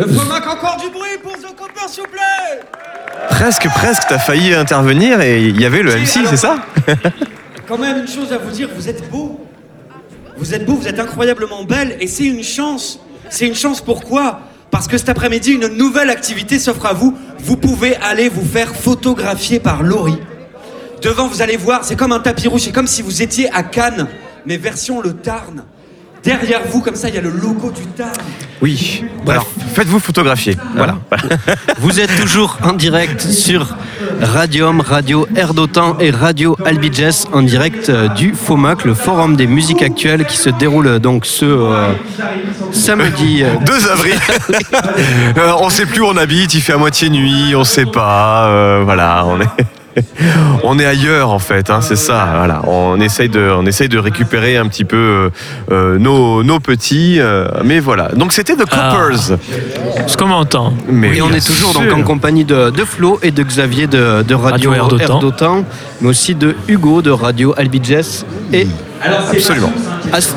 Le 0.00 0.06
FOMAC, 0.06 0.46
encore 0.46 0.78
du 0.80 0.88
bruit 0.88 1.18
pour 1.22 1.32
The 1.32 1.54
Copper, 1.54 1.86
s'il 1.86 2.04
vous 2.04 2.08
plaît 2.08 2.62
Presque, 3.28 3.68
presque, 3.68 4.04
t'as 4.08 4.18
failli 4.18 4.54
intervenir 4.54 5.20
et 5.20 5.42
il 5.44 5.60
y 5.60 5.66
avait 5.66 5.82
le 5.82 5.94
MC, 5.94 6.20
c'est 6.26 6.38
ça 6.38 6.56
Quand 7.68 7.76
même 7.76 7.98
une 7.98 8.08
chose 8.08 8.32
à 8.32 8.38
vous 8.38 8.50
dire, 8.50 8.70
vous 8.74 8.88
êtes 8.88 9.10
beau. 9.10 9.46
Vous 10.38 10.54
êtes 10.54 10.64
beau, 10.64 10.76
vous 10.76 10.88
êtes 10.88 10.98
incroyablement 10.98 11.64
belle 11.64 11.98
et 12.00 12.06
c'est 12.06 12.24
une 12.24 12.42
chance. 12.42 12.98
C'est 13.28 13.46
une 13.46 13.54
chance 13.54 13.82
pourquoi? 13.82 14.40
Parce 14.70 14.88
que 14.88 14.96
cet 14.96 15.10
après-midi, 15.10 15.52
une 15.52 15.66
nouvelle 15.66 16.08
activité 16.08 16.58
s'offre 16.58 16.86
à 16.86 16.94
vous. 16.94 17.14
Vous 17.38 17.58
pouvez 17.58 17.94
aller 17.96 18.30
vous 18.30 18.46
faire 18.46 18.74
photographier 18.74 19.60
par 19.60 19.82
Laurie. 19.82 20.18
Devant, 21.02 21.28
vous 21.28 21.42
allez 21.42 21.58
voir, 21.58 21.84
c'est 21.84 21.96
comme 21.96 22.12
un 22.12 22.20
tapis 22.20 22.48
rouge, 22.48 22.62
c'est 22.62 22.72
comme 22.72 22.86
si 22.86 23.02
vous 23.02 23.20
étiez 23.20 23.52
à 23.52 23.62
Cannes, 23.62 24.08
mais 24.46 24.56
version 24.56 25.02
le 25.02 25.12
Tarn. 25.12 25.62
Derrière 26.22 26.60
vous, 26.70 26.80
comme 26.82 26.96
ça, 26.96 27.08
il 27.08 27.14
y 27.14 27.18
a 27.18 27.22
le 27.22 27.30
logo 27.30 27.70
du 27.70 27.82
Tarn. 27.96 28.10
Oui. 28.60 29.04
Alors, 29.26 29.46
faites-vous 29.74 29.98
photographier. 30.00 30.54
Voilà. 30.76 30.98
Vous 31.78 31.98
êtes 31.98 32.14
toujours 32.20 32.58
en 32.62 32.74
direct 32.74 33.22
sur 33.22 33.74
Radium, 34.20 34.82
Radio 34.82 35.26
Air 35.34 35.54
d'Otan 35.54 35.96
et 35.98 36.10
Radio 36.10 36.58
Albiges 36.66 37.24
en 37.32 37.40
direct 37.40 37.88
euh, 37.88 38.08
du 38.08 38.34
FOMAC, 38.34 38.84
le 38.84 38.92
Forum 38.92 39.34
des 39.34 39.46
musiques 39.46 39.80
actuelles 39.82 40.26
qui 40.26 40.36
se 40.36 40.50
déroule 40.50 40.86
euh, 40.88 40.98
donc 40.98 41.24
ce 41.24 41.46
euh, 41.46 41.92
samedi. 42.70 43.42
euh, 43.42 43.54
2 43.64 43.88
avril. 43.90 44.14
Euh, 45.38 45.52
on 45.60 45.70
sait 45.70 45.86
plus 45.86 46.02
où 46.02 46.06
on 46.06 46.16
habite, 46.16 46.52
il 46.54 46.60
fait 46.60 46.72
à 46.74 46.76
moitié 46.76 47.08
nuit, 47.08 47.54
on 47.56 47.64
sait 47.64 47.86
pas. 47.86 48.46
euh, 48.48 48.82
voilà, 48.84 49.24
on 49.26 49.40
est. 49.40 49.46
On 50.62 50.78
est 50.78 50.84
ailleurs 50.86 51.30
en 51.30 51.38
fait, 51.38 51.70
hein, 51.70 51.80
c'est 51.80 51.96
ça. 51.96 52.28
Voilà, 52.36 52.62
on 52.66 53.00
essaye 53.00 53.28
de, 53.28 53.40
on 53.56 53.66
essaye 53.66 53.88
de 53.88 53.98
récupérer 53.98 54.56
un 54.56 54.66
petit 54.68 54.84
peu 54.84 54.96
euh, 54.96 55.30
euh, 55.70 55.98
nos, 55.98 56.42
nos 56.42 56.60
petits, 56.60 57.18
euh, 57.20 57.48
mais 57.64 57.80
voilà. 57.80 58.08
Donc 58.14 58.32
c'était 58.32 58.54
The 58.54 58.66
Coppers. 58.66 59.38
Ce 60.06 60.16
qu'on 60.16 60.26
m'entend. 60.26 60.72
Mais 60.88 61.16
Et 61.16 61.22
on 61.22 61.30
est 61.30 61.44
toujours 61.44 61.72
sûr. 61.72 61.80
donc 61.82 61.92
en 61.98 62.02
compagnie 62.02 62.44
de, 62.44 62.70
de 62.70 62.84
Flo 62.84 63.18
et 63.22 63.30
de 63.30 63.42
Xavier 63.42 63.86
de, 63.86 64.22
de 64.22 64.34
Radio, 64.34 64.70
Radio 64.70 64.98
Air 64.98 65.18
d'Otan. 65.18 65.64
Mais 66.00 66.08
aussi 66.08 66.34
de 66.34 66.54
Hugo 66.68 67.02
de 67.02 67.10
Radio 67.10 67.54
Albiges 67.56 68.24
et 68.52 68.66
absolument. 69.32 69.72
As- 70.12 70.34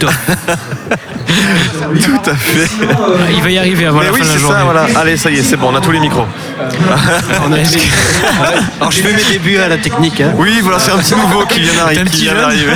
Tout 2.04 2.30
à 2.30 2.34
fait. 2.34 2.68
Il 3.34 3.42
va 3.42 3.50
y 3.50 3.58
arriver 3.58 3.86
avant 3.86 3.98
Mais 4.00 4.06
la 4.06 4.12
oui, 4.12 4.18
fin 4.20 4.24
de 4.24 4.28
la 4.30 4.34
c'est 4.34 4.40
journée. 4.40 4.58
ça. 4.58 4.64
Voilà. 4.64 4.86
Allez, 4.96 5.16
ça 5.16 5.30
y 5.30 5.36
est, 5.38 5.42
c'est 5.42 5.56
bon, 5.56 5.68
on 5.72 5.74
a 5.76 5.80
tous 5.80 5.90
les 5.92 6.00
micros. 6.00 6.26
on 7.46 7.52
a- 7.52 7.56
Alors 8.80 8.90
je 8.90 9.00
fais 9.00 9.12
mes 9.12 9.22
débuts 9.24 9.58
à 9.58 9.68
la 9.68 9.78
technique. 9.78 10.20
hein. 10.20 10.32
Oui, 10.36 10.60
voilà, 10.62 10.78
c'est 10.78 10.92
un 10.92 10.98
petit 10.98 11.14
nouveau 11.14 11.44
qui 11.46 11.60
vient 11.60 11.72
d'arriver. 11.74 12.72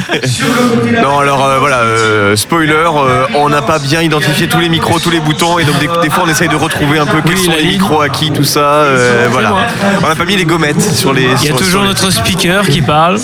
Non, 1.03 1.19
alors 1.19 1.45
euh, 1.45 1.59
voilà, 1.59 1.79
euh, 1.79 2.37
spoiler, 2.37 2.73
euh, 2.73 3.27
on 3.34 3.48
n'a 3.48 3.62
pas 3.62 3.79
bien 3.79 4.01
identifié 4.03 4.48
tous 4.48 4.59
les 4.61 4.69
micros, 4.69 4.99
tous 4.99 5.11
les 5.11 5.21
boutons, 5.21 5.59
et 5.59 5.65
donc 5.65 5.78
des, 5.78 5.89
des 6.03 6.11
fois 6.11 6.25
on 6.27 6.31
essaye 6.31 6.49
de 6.49 6.56
retrouver 6.56 6.99
un 6.99 7.06
peu 7.06 7.21
quels 7.23 7.37
Oui, 7.37 7.45
sont 7.45 7.53
les 7.53 7.62
ligne. 7.62 7.73
micros 7.73 8.01
à 8.01 8.09
qui, 8.09 8.31
tout 8.31 8.45
ça. 8.45 8.61
euh, 8.61 9.27
voilà. 9.31 9.55
On 10.03 10.09
n'a 10.09 10.15
pas 10.15 10.25
mis 10.25 10.37
les 10.37 10.45
gommettes 10.45 10.81
sur 10.83 11.12
les. 11.12 11.23
Il 11.25 11.31
y 11.31 11.33
a 11.33 11.37
sur- 11.39 11.56
toujours 11.56 11.71
sur 11.71 11.83
les- 11.83 11.89
notre 11.89 12.11
speaker 12.11 12.67
qui 12.69 12.83
parle. 12.83 13.19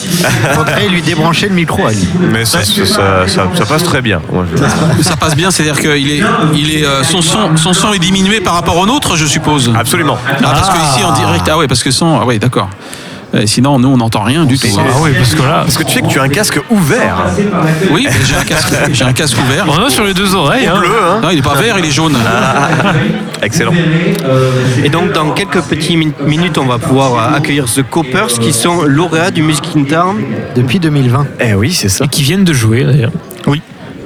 Faudrait 0.54 0.88
lui 0.88 1.02
débrancher 1.02 1.48
le 1.48 1.54
micro 1.54 1.86
à 1.86 1.90
lui. 1.90 2.08
Mais 2.20 2.44
ça, 2.44 2.62
ça, 2.62 2.86
ça- 2.86 3.26
ça- 3.26 3.46
ça 3.54 3.64
passe 3.66 3.82
très 3.84 4.02
bien. 4.02 4.20
Moi, 4.32 4.44
je- 4.54 5.02
Ça 5.02 5.16
passe 5.16 5.29
bien, 5.34 5.50
c'est-à-dire 5.50 5.78
qu'il 5.80 5.90
est, 6.10 6.22
il 6.54 6.74
est, 6.74 6.84
euh, 6.84 7.02
son 7.04 7.20
son, 7.22 7.56
son 7.56 7.72
son 7.72 7.92
est 7.92 7.98
diminué 7.98 8.40
par 8.40 8.54
rapport 8.54 8.76
au 8.78 8.86
nôtre, 8.86 9.16
je 9.16 9.26
suppose. 9.26 9.72
Absolument. 9.78 10.18
Ah, 10.28 10.34
parce 10.42 10.68
que 10.70 10.76
ici 10.76 11.04
en 11.04 11.12
direct, 11.12 11.48
ah 11.50 11.58
ouais, 11.58 11.66
parce 11.68 11.82
que 11.82 11.90
son, 11.90 12.18
ah 12.20 12.24
ouais, 12.24 12.38
d'accord. 12.38 12.68
Euh, 13.32 13.42
sinon, 13.46 13.78
nous, 13.78 13.86
on 13.88 13.96
n'entend 13.96 14.22
rien 14.24 14.44
du 14.44 14.58
tout. 14.58 14.66
Ah 14.76 14.82
oui, 15.02 15.10
parce 15.16 15.36
que 15.36 15.42
là, 15.42 15.60
Parce 15.64 15.78
que 15.78 15.84
tu 15.84 15.92
sais 15.92 16.02
que 16.02 16.08
tu 16.08 16.18
as 16.18 16.22
un 16.22 16.28
casque 16.28 16.58
ouvert. 16.68 17.14
Oui, 17.92 18.08
mais 18.10 18.16
j'ai 18.26 18.34
un 18.34 18.42
casque, 18.42 18.72
j'ai 18.92 19.04
un 19.04 19.12
casque 19.12 19.36
ouvert. 19.38 19.66
on 19.68 19.86
a 19.86 19.88
sur 19.88 20.02
les 20.04 20.14
deux 20.14 20.34
oreilles. 20.34 20.66
hein. 20.66 20.74
Bleu, 20.80 20.88
hein 21.00 21.20
Non, 21.22 21.28
il 21.30 21.38
est 21.38 21.42
pas 21.42 21.54
vert, 21.54 21.76
il 21.78 21.84
est 21.84 21.92
jaune. 21.92 22.16
Excellent. 23.42 23.72
Et 24.84 24.88
donc 24.88 25.12
dans 25.12 25.30
quelques 25.30 25.60
petites 25.62 25.96
min- 25.96 26.10
minutes, 26.26 26.58
on 26.58 26.66
va 26.66 26.78
pouvoir 26.78 27.14
euh, 27.32 27.36
accueillir 27.36 27.66
The 27.66 27.82
Coppers 27.88 28.26
qui 28.40 28.52
sont 28.52 28.82
lauréats 28.82 29.30
du 29.30 29.42
Music 29.42 29.64
in 29.76 29.84
Town. 29.84 30.16
Depuis 30.56 30.78
2020. 30.80 31.26
Eh 31.40 31.54
oui, 31.54 31.72
c'est 31.72 31.88
ça. 31.88 32.04
Et 32.06 32.08
qui 32.08 32.22
viennent 32.22 32.44
de 32.44 32.52
jouer 32.52 32.82
d'ailleurs. 32.84 33.12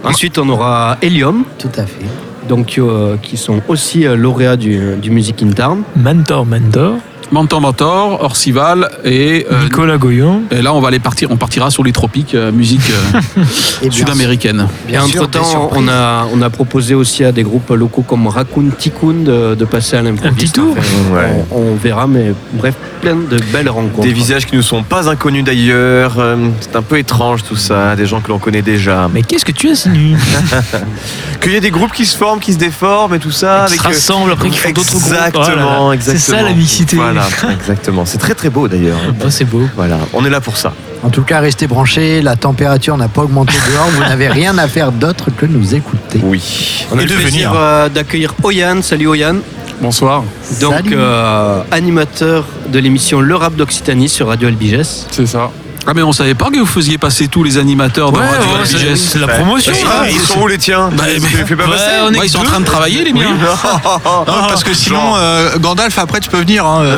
Ensuite, 0.04 0.38
on 0.38 0.48
aura 0.48 0.96
Helium, 1.02 1.44
Tout 1.58 1.68
à 1.76 1.86
fait. 1.86 2.04
donc 2.48 2.76
euh, 2.78 3.16
qui 3.22 3.36
sont 3.36 3.60
aussi 3.68 4.06
euh, 4.06 4.16
lauréats 4.16 4.56
du, 4.56 4.96
du 4.96 5.10
Music 5.10 5.42
in 5.42 5.50
Town. 5.50 5.82
Mentor, 5.96 6.44
Mentor, 6.46 6.96
Mentor 7.32 7.60
Mentor, 7.60 8.22
Orcival 8.22 8.90
et, 9.04 9.46
euh, 9.50 9.64
Nicolas 9.64 9.96
Goyon. 9.96 10.42
et 10.50 10.62
là, 10.62 10.72
on 10.74 10.80
va 10.80 10.88
aller 10.88 10.98
partir, 10.98 11.30
on 11.30 11.36
partira 11.36 11.70
sur 11.70 11.82
les 11.82 11.92
tropiques, 11.92 12.34
euh, 12.34 12.52
musique 12.52 12.82
euh, 13.36 13.90
sud-américaine. 13.90 14.68
Et 14.88 14.92
Bien 14.92 15.02
sûr, 15.06 15.12
des 15.28 15.38
entre-temps, 15.38 15.44
surprises. 15.44 15.82
on 15.84 15.88
a, 15.88 16.26
on 16.32 16.42
a 16.42 16.50
proposé 16.50 16.94
aussi 16.94 17.24
à 17.24 17.32
des 17.32 17.42
groupes 17.42 17.70
locaux 17.70 18.02
comme 18.02 18.26
Raccoon 18.26 18.70
Tikkun 18.76 19.24
de, 19.24 19.54
de 19.54 19.64
passer 19.64 19.96
à 19.96 20.02
l'improviste. 20.02 20.36
petit 20.38 20.52
tour 20.52 20.74
Ouais. 21.12 21.44
on, 21.50 21.72
on 21.72 21.74
verra, 21.76 22.06
mais 22.06 22.32
bref, 22.52 22.74
plein 23.00 23.16
de 23.16 23.38
belles 23.52 23.68
rencontres. 23.68 24.06
Des 24.06 24.12
visages 24.12 24.46
qui 24.46 24.56
ne 24.56 24.62
sont 24.62 24.82
pas 24.82 25.08
inconnus 25.08 25.44
d'ailleurs. 25.44 26.12
C'est 26.60 26.76
un 26.76 26.82
peu 26.82 26.98
étrange 26.98 27.42
tout 27.44 27.56
ça. 27.56 27.96
Des 27.96 28.06
gens 28.06 28.20
que 28.20 28.28
l'on 28.28 28.38
connaît 28.38 28.62
déjà. 28.62 29.08
Mais 29.12 29.22
qu'est-ce 29.22 29.44
que 29.44 29.52
tu 29.52 29.68
insinues 29.70 30.16
Qu'il 31.40 31.52
y 31.52 31.56
ait 31.56 31.60
des 31.60 31.70
groupes 31.70 31.92
qui 31.92 32.06
se 32.06 32.16
forment, 32.16 32.40
qui 32.40 32.52
se 32.52 32.58
déforment 32.58 33.14
et 33.14 33.18
tout 33.18 33.30
ça. 33.30 33.66
Qui 33.68 33.76
se 33.76 33.82
rassemblent 33.82 34.32
après, 34.32 34.50
qui 34.50 34.58
font 34.58 34.70
d'autres 34.70 34.90
groupes. 34.90 35.02
Exactement, 35.04 35.86
Oh 35.88 35.92
exactement. 35.92 36.24
C'est 36.24 36.32
ça, 36.32 36.42
la 36.42 36.52
mixité. 36.54 36.96
Voilà, 36.96 37.13
exactement. 37.52 38.04
C'est 38.04 38.18
très 38.18 38.34
très 38.34 38.50
beau 38.50 38.68
d'ailleurs. 38.68 38.98
Oh, 39.24 39.30
c'est 39.30 39.44
beau. 39.44 39.62
Voilà, 39.76 39.98
on 40.12 40.24
est 40.24 40.30
là 40.30 40.40
pour 40.40 40.56
ça. 40.56 40.72
En 41.02 41.10
tout 41.10 41.22
cas, 41.22 41.40
restez 41.40 41.66
branchés. 41.66 42.22
La 42.22 42.34
température 42.36 42.96
n'a 42.96 43.08
pas 43.08 43.22
augmenté 43.22 43.54
dehors. 43.70 43.88
Vous 43.90 44.00
n'avez 44.00 44.28
rien 44.28 44.56
à 44.58 44.66
faire 44.68 44.90
d'autre 44.90 45.26
que 45.36 45.44
nous 45.44 45.74
écouter. 45.74 46.20
Oui. 46.22 46.86
On 46.90 46.98
a 46.98 47.02
le 47.02 47.08
plaisir 47.08 47.52
euh, 47.54 47.88
d'accueillir 47.90 48.34
Oyan. 48.42 48.80
Salut 48.82 49.08
Oyan. 49.08 49.36
Bonsoir. 49.82 50.22
Donc, 50.60 50.72
Salut. 50.72 50.94
euh, 50.96 51.62
animateur 51.72 52.46
de 52.68 52.78
l'émission 52.78 53.20
Le 53.20 53.34
Rap 53.34 53.54
d'Occitanie 53.54 54.08
sur 54.08 54.28
Radio 54.28 54.48
Albiges. 54.48 55.04
C'est 55.10 55.26
ça. 55.26 55.50
Ah, 55.86 55.92
mais 55.94 56.02
on 56.02 56.12
savait 56.12 56.34
pas 56.34 56.50
que 56.50 56.58
vous 56.58 56.64
faisiez 56.66 56.96
passer 56.96 57.28
tous 57.28 57.42
les 57.44 57.58
animateurs 57.58 58.10
dans 58.10 58.20
Ouais, 58.20 58.26
Radio 58.26 58.46
ouais, 58.54 58.60
c'est 58.64 58.76
Albiges. 58.76 58.96
c'est 58.96 59.18
la 59.18 59.28
promotion. 59.28 59.72
Ah, 59.84 60.04
là. 60.04 60.10
ils 60.10 60.18
sont 60.18 60.40
où 60.40 60.46
les 60.48 60.56
tiens 60.56 60.88
Bah, 60.96 61.04
Tu 61.14 61.20
mais- 61.20 61.28
les 61.38 61.44
fais 61.44 61.56
pas 61.56 61.64
Ouais, 61.64 61.70
passer 61.72 61.84
on 62.02 62.10
est 62.12 62.18
Ouais, 62.18 62.26
ils 62.26 62.30
sont 62.30 62.38
en 62.40 62.44
train 62.44 62.60
de 62.60 62.64
travailler, 62.64 63.04
les 63.04 63.12
miens. 63.12 63.34
Non, 63.84 64.24
parce 64.48 64.64
que 64.64 64.72
sinon, 64.72 65.14
euh, 65.16 65.58
Gandalf, 65.58 65.98
après, 65.98 66.20
tu 66.20 66.30
peux 66.30 66.38
venir. 66.40 66.64
hein, 66.64 66.80
euh. 66.84 66.96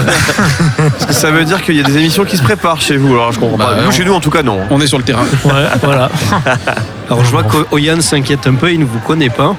Parce 0.98 1.06
que 1.06 1.12
ça 1.12 1.30
veut 1.30 1.44
dire 1.44 1.62
qu'il 1.62 1.76
y 1.76 1.80
a 1.80 1.82
des 1.82 1.97
émissions 1.97 2.24
qui 2.24 2.36
se 2.36 2.42
préparent 2.42 2.80
chez 2.80 2.97
vous. 2.97 3.12
Alors 3.14 3.32
je 3.32 3.41
comprends 3.41 3.56
Bah, 3.56 3.72
pas. 3.74 3.82
Nous, 3.82 3.88
on- 3.88 3.91
chez 3.91 4.04
nous, 4.04 4.14
en 4.14 4.20
tout 4.20 4.30
cas, 4.30 4.42
non. 4.44 4.60
On 4.70 4.80
est 4.80 4.86
sur 4.86 4.98
le 4.98 5.04
terrain. 5.04 5.24
Ouais, 5.44 5.53
voilà. 5.82 6.08
Alors, 7.08 7.24
je 7.24 7.30
vois 7.30 7.44
qu'Oyan 7.44 8.00
s'inquiète 8.00 8.47
un 8.48 8.54
peu, 8.54 8.72
il 8.72 8.80
ne 8.80 8.84
vous 8.84 8.98
connaît 8.98 9.30
pas. 9.30 9.54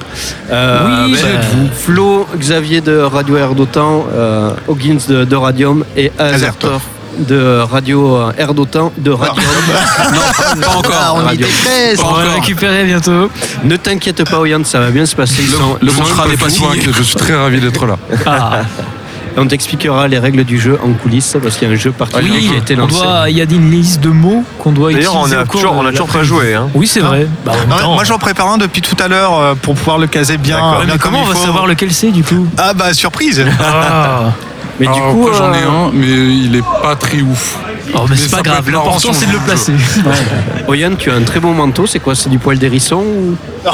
Euh, 0.51 1.05
Oui, 1.05 1.11
mais 1.13 1.21
bah- 1.21 1.69
Flo, 1.73 2.27
Xavier 2.38 2.81
de 2.81 2.97
Radio 2.97 3.38
Air 3.38 3.55
d'Otan, 3.55 4.05
euh, 4.13 4.51
Hoggins 4.67 4.97
de, 5.07 5.23
de 5.23 5.35
Radium 5.35 5.85
et 5.95 6.11
Azertov 6.19 6.81
de 7.19 7.59
Radio 7.59 8.19
Air 8.38 8.53
d'Otan, 8.53 8.91
de 8.97 9.11
Radium. 9.11 9.38
non, 10.13 10.61
pas 10.61 10.75
encore. 10.75 10.94
Ah, 11.00 11.13
on 11.16 11.22
y 11.22 11.25
Radio. 11.25 11.47
déteste. 11.47 12.03
On 12.05 12.13
va 12.13 12.31
récupérer 12.33 12.83
bientôt. 12.85 13.29
Ne 13.63 13.75
t'inquiète 13.78 14.29
pas, 14.29 14.39
Oyan, 14.39 14.63
ça 14.63 14.79
va 14.79 14.91
bien 14.91 15.05
se 15.05 15.16
passer. 15.16 15.35
Ils 15.41 15.51
Le- 15.51 15.57
sont- 15.57 15.77
le 15.81 15.91
contrat 15.91 16.27
n'est 16.27 16.38
pas 16.38 16.50
signé. 16.50 16.81
Je 16.81 17.03
suis 17.03 17.16
très 17.16 17.35
ravi 17.35 17.59
d'être 17.59 17.85
là. 17.85 17.97
Ah, 18.25 18.59
on 19.39 19.45
t'expliquera 19.45 20.07
les 20.07 20.17
règles 20.17 20.44
du 20.45 20.59
jeu 20.59 20.79
en 20.83 20.94
coulisses 20.94 21.38
parce 21.44 21.57
qu'il 21.57 21.67
y 21.67 21.72
a 21.72 21.73
un 21.75 21.77
jeu 21.77 21.91
particulier 21.91 22.39
qui 22.39 22.53
a 22.56 22.57
été 22.57 22.75
lancé. 22.75 23.03
il 23.29 23.38
y 23.38 23.41
a 23.41 23.44
une 23.44 23.69
liste 23.69 24.00
de 24.01 24.09
mots 24.09 24.44
qu'on 24.57 24.72
doit 24.72 24.91
D'ailleurs, 24.91 25.16
on 25.16 25.19
utiliser 25.27 25.38
a 25.41 25.45
toujours, 25.45 25.73
de 25.73 25.77
on 25.77 25.85
a 25.85 25.91
toujours 25.91 26.07
pas 26.07 26.23
joué. 26.23 26.56
Hein. 26.56 26.69
Oui, 26.73 26.88
c'est 26.88 27.01
vrai. 27.01 27.27
Bah, 27.45 27.51
Non, 27.83 27.94
moi, 27.94 28.03
j'en 28.03 28.17
prépare 28.17 28.47
un 28.47 28.57
depuis 28.57 28.81
tout 28.81 28.95
à 29.00 29.07
l'heure 29.07 29.38
euh, 29.39 29.53
pour 29.53 29.75
pouvoir 29.75 30.00
le 30.00 30.07
caser 30.07 30.38
bien. 30.38 30.59
Mais 30.88 30.97
comment 30.97 31.22
on 31.22 31.25
va 31.25 31.35
faut. 31.35 31.45
savoir 31.45 31.67
lequel 31.67 31.91
c'est 31.94 32.09
du 32.11 32.23
coup? 32.23 32.47
Ah, 32.57 32.73
bah, 32.73 32.94
surprise. 32.95 33.45
Ah, 33.61 34.31
Mais 34.79 34.85
du 34.88 34.93
Alors, 34.93 35.11
coup, 35.11 35.29
j'en 35.33 35.53
ai 35.53 35.63
euh, 35.63 35.69
un, 35.69 35.91
mais 35.93 36.07
il 36.07 36.55
est 36.55 36.63
pas 36.81 36.95
très 36.95 37.21
ouf. 37.21 37.57
oh, 37.95 38.01
mais 38.03 38.09
Mais 38.11 38.15
c'est 38.17 38.29
pas 38.31 38.41
grave. 38.43 38.69
L'important 38.69 39.11
c'est 39.11 39.25
de 39.25 39.31
le 39.33 39.39
placer. 39.39 39.73
Oyan, 40.67 40.91
tu 40.97 41.09
as 41.09 41.15
un 41.15 41.21
très 41.23 41.39
beau 41.39 41.51
manteau. 41.51 41.88
C'est 41.88 41.99
quoi 41.99 42.13
C'est 42.15 42.29
du 42.29 42.38
poil 42.38 42.57
d'hérisson 42.59 42.97
ou... 43.03 43.35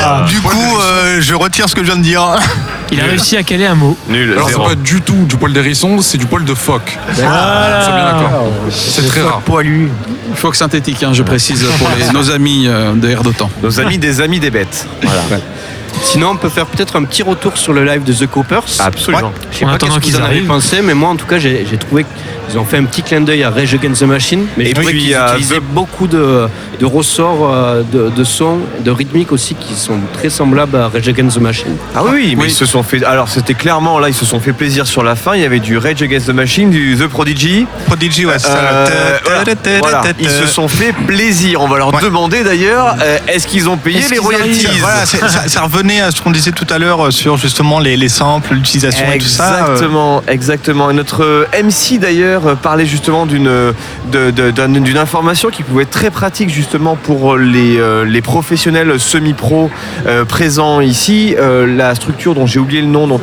Bah, 0.00 0.24
du 0.28 0.40
coup, 0.40 0.78
euh, 0.80 1.18
je 1.20 1.34
retire 1.34 1.68
ce 1.68 1.74
que 1.74 1.82
je 1.82 1.86
viens 1.86 1.96
de 1.96 2.02
dire. 2.02 2.22
Il 2.90 3.00
a 3.00 3.04
réussi 3.04 3.36
à 3.36 3.42
caler 3.42 3.66
un 3.66 3.74
mot. 3.74 3.96
Nul. 4.08 4.32
Alors, 4.32 4.48
c'est 4.48 4.56
pas 4.56 4.74
du 4.74 5.00
tout 5.02 5.24
du 5.28 5.36
poil 5.36 5.52
d'hérisson, 5.52 6.00
c'est 6.00 6.16
du 6.18 6.26
poil 6.26 6.44
de 6.44 6.54
phoque. 6.54 6.98
Bien 7.16 7.24
d'accord. 7.30 8.44
C'est 8.70 9.06
très 9.06 9.20
rare. 9.22 9.40
Poilu. 9.44 9.90
Faut 10.34 10.50
que 10.50 10.56
synthétique, 10.56 11.02
hein, 11.02 11.10
je 11.12 11.22
précise 11.22 11.64
pour 11.78 11.88
les- 11.98 12.12
nos 12.12 12.30
amis 12.30 12.64
euh, 12.66 12.92
de 12.94 13.08
Air 13.08 13.22
d'Otan. 13.22 13.50
Nos 13.62 13.80
amis 13.80 13.98
des 13.98 14.20
amis 14.20 14.40
des 14.40 14.50
bêtes. 14.50 14.86
Voilà. 15.02 15.22
Sinon, 16.12 16.30
on 16.30 16.36
peut 16.36 16.48
faire 16.48 16.64
peut-être 16.66 16.96
un 16.96 17.04
petit 17.04 17.22
retour 17.22 17.58
sur 17.58 17.72
le 17.74 17.84
live 17.84 18.02
de 18.02 18.12
The 18.14 18.26
Coppers. 18.26 18.64
Absolument. 18.80 19.30
Je 19.52 19.58
sais 19.58 19.64
En 19.64 19.68
pas 19.68 19.74
attendant 19.74 19.94
qu'est-ce 19.94 19.98
que 20.00 20.04
qu'ils 20.06 20.14
vous 20.14 20.20
en 20.20 20.24
avez 20.24 20.36
arrivent. 20.36 20.46
pensé, 20.46 20.80
mais 20.82 20.94
moi 20.94 21.10
en 21.10 21.16
tout 21.16 21.26
cas 21.26 21.38
j'ai 21.38 21.64
trouvé 21.78 22.06
qu'ils 22.48 22.58
ont 22.58 22.64
fait 22.64 22.78
un 22.78 22.84
petit 22.84 23.02
clin 23.02 23.20
d'œil 23.20 23.42
à 23.44 23.50
Rage 23.50 23.74
Against 23.74 24.00
the 24.00 24.04
Machine. 24.06 24.46
Mais 24.56 24.64
Et 24.64 24.68
je 24.70 24.74
trouvais 24.74 24.92
puis, 24.92 25.02
qu'ils 25.02 25.14
à 25.14 25.32
utilisaient 25.34 25.58
The- 25.60 25.74
beaucoup 25.74 26.06
de, 26.06 26.48
de 26.78 26.86
ressorts 26.86 27.50
euh, 27.52 27.82
de, 27.92 28.08
de 28.10 28.24
sons, 28.24 28.58
de 28.84 28.90
rythmiques 28.90 29.32
aussi 29.32 29.54
qui 29.54 29.74
sont 29.74 29.98
très 30.12 30.30
semblables 30.30 30.76
à 30.76 30.88
Rage 30.88 31.08
Against 31.08 31.36
the 31.38 31.40
Machine. 31.40 31.76
Ah 31.94 32.02
oui, 32.04 32.10
oui, 32.12 32.34
mais 32.36 32.42
Oui. 32.42 32.48
ils 32.48 32.54
se 32.54 32.66
sont 32.66 32.82
fait. 32.82 33.02
Alors 33.04 33.28
c'était 33.28 33.54
clairement 33.54 33.98
là, 33.98 34.08
ils 34.08 34.14
se 34.14 34.24
sont 34.24 34.40
fait 34.40 34.52
plaisir 34.52 34.86
sur 34.86 35.02
la 35.02 35.16
fin. 35.16 35.34
Il 35.34 35.42
y 35.42 35.44
avait 35.44 35.58
du 35.60 35.76
Rage 35.78 36.02
Against 36.02 36.26
the 36.26 36.34
Machine, 36.34 36.70
du 36.70 36.96
The 36.96 37.06
Prodigy. 37.08 37.66
Prodigy, 37.86 38.26
ouais, 38.26 38.34
Euh, 38.48 39.18
voilà. 39.24 39.44
Voilà. 39.80 40.02
Ils 40.20 40.30
se 40.30 40.46
sont 40.46 40.68
fait 40.68 40.92
plaisir. 40.92 41.60
On 41.62 41.68
va 41.68 41.78
leur 41.78 41.92
Ouais. 41.92 42.02
demander 42.02 42.44
d'ailleurs, 42.44 42.96
euh, 43.02 43.18
est-ce 43.28 43.46
qu'ils 43.46 43.68
ont 43.68 43.76
payé 43.76 44.00
les 44.10 44.18
royalties 44.18 44.68
Voilà, 44.80 45.04
ça, 45.06 45.48
ça 45.48 45.62
revenait 45.62 46.00
à 46.00 46.10
ce 46.10 46.20
qu'on 46.20 46.30
disait 46.30 46.52
tout 46.52 46.66
à 46.70 46.78
l'heure 46.78 47.12
sur 47.12 47.36
justement 47.36 47.80
les, 47.80 47.96
les 47.96 48.08
samples, 48.08 48.54
l'utilisation 48.54 49.04
et 49.12 49.18
tout 49.18 49.26
ça. 49.26 49.60
Exactement, 49.60 50.22
exactement. 50.28 50.90
Et 50.90 50.94
notre 50.94 51.48
MC 51.62 51.98
d'ailleurs 51.98 52.56
parlait 52.58 52.86
justement 52.86 53.26
d'une 53.26 53.72
d'une 54.12 54.98
information 54.98 55.50
qui 55.50 55.62
pouvait 55.62 55.82
être 55.82 55.90
très 55.90 56.10
pratique 56.10 56.50
justement 56.50 56.67
pour 57.02 57.36
les, 57.36 57.78
euh, 57.78 58.04
les 58.04 58.20
professionnels 58.20 59.00
semi-pro 59.00 59.70
euh, 60.06 60.24
présents 60.24 60.80
ici. 60.80 61.34
Euh, 61.38 61.66
la 61.66 61.94
structure 61.94 62.34
dont 62.34 62.46
j'ai 62.46 62.58
oublié 62.58 62.82
le 62.82 62.88
nom, 62.88 63.06
dont 63.06 63.20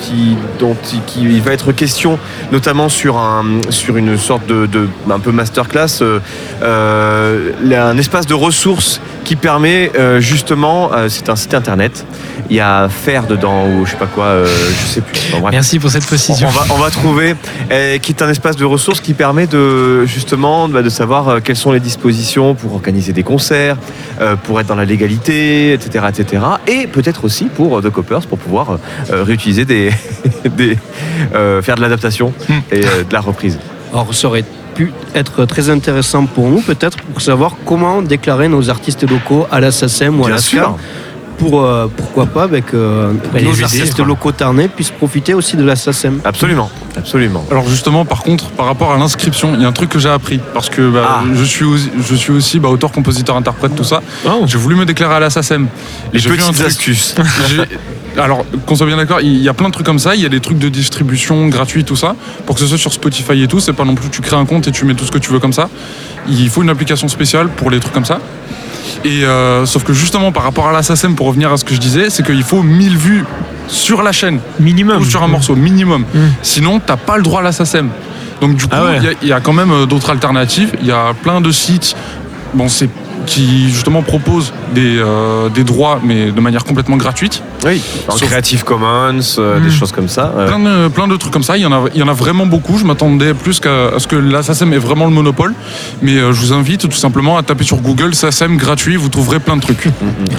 il, 1.18 1.42
va 1.42 1.54
être 1.54 1.72
question, 1.72 2.18
notamment 2.52 2.90
sur 2.90 3.18
un 3.18 3.44
sur 3.70 3.98
une 3.98 4.18
sorte 4.18 4.48
de, 4.48 4.66
de 4.66 4.88
un 5.10 5.20
peu 5.20 5.32
masterclass, 5.32 6.02
euh, 6.02 6.20
euh, 6.64 7.52
un 7.72 7.98
espace 7.98 8.26
de 8.26 8.34
ressources 8.34 9.00
qui 9.26 9.36
permet 9.36 9.92
euh, 9.98 10.22
justement, 10.22 10.92
euh, 10.94 11.10
c'est 11.10 11.28
un 11.30 11.36
site 11.36 11.54
internet. 11.54 12.06
Il 12.50 12.56
y 12.56 12.60
a 12.60 12.88
faire 12.90 13.26
dedans 13.26 13.68
ou 13.68 13.86
je 13.86 13.92
sais 13.92 13.98
pas 13.98 14.06
quoi, 14.06 14.26
euh, 14.26 14.48
je 14.48 14.86
sais 14.86 15.02
plus. 15.02 15.20
Bon, 15.32 15.40
bref. 15.40 15.52
Merci 15.52 15.80
pour 15.80 15.90
cette 15.90 16.06
précision. 16.06 16.48
On 16.48 16.52
va, 16.52 16.66
on 16.76 16.78
va 16.78 16.92
trouver, 16.92 17.36
euh, 17.72 17.98
qui 17.98 18.12
est 18.12 18.22
un 18.22 18.30
espace 18.30 18.56
de 18.56 18.66
ressources 18.66 19.02
qui 19.02 19.14
permet 19.14 19.48
de 19.48 20.06
justement 20.06 20.70
bah, 20.70 20.84
de 20.84 20.90
savoir 20.90 21.28
euh, 21.28 21.40
quelles 21.44 21.56
sont 21.56 21.72
les 21.72 21.80
dispositions 21.80 22.54
pour 22.54 22.76
organiser 22.76 23.14
des 23.14 23.24
concerts, 23.24 23.78
euh, 24.22 24.36
pour 24.36 24.60
être 24.60 24.68
dans 24.68 24.76
la 24.76 24.86
légalité, 24.86 25.74
etc., 25.74 26.06
etc. 26.10 26.44
Et 26.68 26.86
peut-être 26.86 27.26
aussi 27.26 27.46
pour 27.46 27.80
euh, 27.80 27.82
The 27.82 27.90
Coppers 27.90 28.28
pour 28.28 28.38
pouvoir 28.38 28.78
euh, 29.12 29.24
réutiliser 29.24 29.66
des, 29.66 29.90
des 30.56 30.78
euh, 31.34 31.64
faire 31.64 31.76
de 31.76 31.82
l'adaptation 31.82 32.32
et 32.72 32.86
euh, 32.86 33.04
de 33.04 33.14
la 33.14 33.22
reprise. 33.22 33.58
Alors 33.92 34.14
ça 34.14 34.28
aurait 34.28 34.46
pu 34.76 34.92
être 35.16 35.46
très 35.46 35.70
intéressant 35.70 36.26
pour 36.26 36.50
nous 36.50 36.62
peut-être 36.62 36.98
pour 36.98 37.22
savoir 37.22 37.56
comment 37.66 38.02
déclarer 38.02 38.48
nos 38.50 38.70
artistes 38.70 39.10
locaux 39.10 39.48
à 39.52 39.60
la 39.60 39.72
SACEM 39.72 40.20
ou 40.20 40.24
à 40.24 40.28
Bien 40.28 40.36
la 40.36 40.42
sûr. 40.42 40.62
SCA. 40.64 40.76
Pour, 41.38 41.64
euh, 41.64 41.88
pourquoi 41.98 42.28
pas 42.28 42.44
avec 42.44 42.74
euh, 42.74 43.12
Bah, 43.34 43.40
les 43.40 43.44
nos 43.46 43.62
artistes 43.62 44.00
locaux 44.00 44.32
tarnais 44.32 44.70
puissent 44.70 44.92
profiter 44.92 45.34
aussi 45.34 45.58
de 45.58 45.64
la 45.66 45.76
SACEM. 45.76 46.22
Absolument, 46.24 46.70
absolument. 46.96 47.44
Alors 47.52 47.68
justement, 47.68 48.06
par 48.06 48.24
contre, 48.24 48.46
par 48.52 48.68
rapport 48.68 48.94
à 48.94 48.98
l'inscription, 48.98 49.52
il 49.54 49.62
y 49.62 49.66
a 49.66 49.68
un 49.68 49.74
truc 49.74 49.90
que 49.90 50.00
j'ai 50.00 50.08
appris 50.10 50.40
parce 50.54 50.70
que 50.70 50.90
bah, 50.90 51.06
Ah. 51.20 51.24
je 51.34 51.44
suis 51.44 51.66
aussi, 51.66 51.92
je 52.10 52.16
suis 52.16 52.32
aussi 52.32 52.60
bah, 52.60 52.70
auteur, 52.70 52.92
compositeur, 52.94 53.36
interprète, 53.36 53.76
tout 53.76 53.84
ça. 53.84 54.02
Oh. 54.26 54.44
J'ai 54.46 54.58
voulu 54.58 54.76
me 54.78 54.86
déclarer 54.86 55.16
à 55.16 55.20
la 55.20 55.30
SACEM. 55.30 55.68
Les 56.14 56.20
J'ai 56.20 56.30
vu 56.30 56.42
un 56.42 56.52
petites 56.52 56.66
astuces. 56.68 57.16
Alors, 58.18 58.46
qu'on 58.66 58.76
soit 58.76 58.88
bien 58.88 58.98
d'accord, 58.98 59.20
il 59.22 59.42
y 59.42 59.50
a 59.50 59.54
plein 59.54 59.68
de 59.68 59.74
trucs 59.74 59.86
comme 59.86 60.00
ça. 60.00 60.16
Il 60.16 60.22
y 60.22 60.26
a 60.26 60.30
des 60.30 60.40
trucs 60.40 60.58
de 60.58 60.70
distribution 60.70 61.48
gratuits, 61.48 61.84
tout 61.84 61.96
ça. 61.96 62.16
Pour 62.46 62.56
que 62.56 62.62
ce 62.62 62.68
soit 62.68 62.78
sur 62.78 62.94
Spotify 62.94 63.42
et 63.44 63.48
tout, 63.48 63.60
c'est 63.60 63.74
pas 63.74 63.86
non 63.86 63.96
plus 63.96 64.10
tu 64.10 64.22
crées 64.22 64.36
un 64.38 64.46
compte 64.46 64.68
et 64.68 64.72
tu 64.72 64.86
mets 64.86 64.94
tout 64.94 65.06
ce 65.06 65.12
que 65.12 65.18
tu 65.18 65.32
veux 65.32 65.40
comme 65.40 65.54
ça. 65.54 65.70
Il 66.28 66.50
faut 66.50 66.64
une 66.64 66.70
application 66.70 67.08
spéciale 67.08 67.50
pour 67.50 67.70
les 67.70 67.80
trucs 67.80 67.94
comme 67.94 68.06
ça. 68.06 68.20
Et 69.04 69.24
euh, 69.26 69.66
sauf 69.66 69.84
que 69.84 69.94
justement, 69.94 70.32
par 70.32 70.44
rapport 70.44 70.68
à 70.68 70.72
la 70.72 70.82
SACEM, 70.82 71.16
pour 71.16 71.28
revenir 71.28 71.52
à 71.52 71.58
ce 71.58 71.66
que 71.66 71.76
je 71.76 71.80
disais, 71.80 72.10
c'est 72.10 72.26
qu'il 72.26 72.44
faut 72.44 72.64
1000 72.64 72.98
vues 72.98 73.26
sur 73.68 74.02
la 74.02 74.12
chaîne 74.12 74.40
Minimum. 74.60 75.02
ou 75.02 75.06
sur 75.06 75.22
un 75.24 75.28
morceau 75.28 75.56
minimum. 75.56 76.06
Mm. 76.14 76.20
Sinon, 76.42 76.80
t'as 76.80 76.98
pas 76.98 77.18
le 77.18 77.24
droit 77.24 77.42
à 77.42 77.44
la 77.44 77.52
SACEM. 77.52 77.90
Donc 78.42 78.56
du 78.56 78.66
coup, 78.66 78.72
il 78.74 78.78
Ah 78.78 78.86
ouais. 78.86 79.18
y 79.24 79.28
y, 79.28 79.34
a 79.34 79.40
quand 79.42 79.54
même 79.54 79.72
euh, 79.72 79.86
d'autres 79.86 80.10
alternatives. 80.10 80.72
Il 80.82 80.88
y 80.88 80.92
a 80.92 81.14
plein 81.22 81.42
de 81.42 81.52
sites 81.52 81.96
bon, 82.54 82.68
c'est 82.70 82.90
qui 83.26 83.70
justement 83.72 84.02
proposent 84.04 84.54
des, 84.74 84.98
euh, 85.00 85.50
des 85.50 85.64
droits, 85.64 86.00
mais 86.04 86.32
de 86.32 86.40
manière 86.42 86.64
complètement 86.64 86.98
gratuite. 86.98 87.42
Oui, 87.66 87.82
en 88.08 88.12
Sauf- 88.16 88.28
Creative 88.28 88.64
Commons, 88.64 89.20
euh, 89.40 89.60
des 89.60 89.70
Mm. 89.70 89.72
choses 89.72 89.92
comme 89.92 90.08
ça. 90.08 90.32
euh, 90.38 90.48
Plein 90.48 90.60
de, 90.60 90.88
plein 90.90 91.08
de 91.08 91.16
trucs 91.18 91.34
comme 91.34 91.42
ça. 91.44 91.58
Il 91.58 91.62
y 91.64 91.66
en 91.66 91.72
a, 91.72 91.84
il 91.94 92.00
y 92.00 92.04
en 92.04 92.08
a 92.08 92.14
vraiment 92.14 92.46
beaucoup. 92.46 92.78
Je 92.78 92.86
m'attendais 92.86 93.34
plus 93.34 93.60
qu'à 93.60 93.88
à 93.96 94.00
ce 94.00 94.08
que 94.08 94.16
la 94.16 94.44
SACEM 94.44 94.74
ait 94.74 94.78
vraiment 94.78 95.06
le 95.06 95.12
monopole. 95.12 95.54
Mais 96.04 96.18
euh, 96.18 96.32
je 96.34 96.40
vous 96.40 96.54
invite 96.54 96.88
tout 96.88 96.92
simplement 96.98 97.38
à 97.38 97.44
taper 97.44 97.64
sur 97.64 97.78
Google 97.78 98.14
SACEM 98.14 98.58
gratuit. 98.58 98.96
Vous 98.98 99.10
trouverez 99.10 99.40
plein 99.40 99.56
de 99.58 99.62
trucs. 99.62 99.88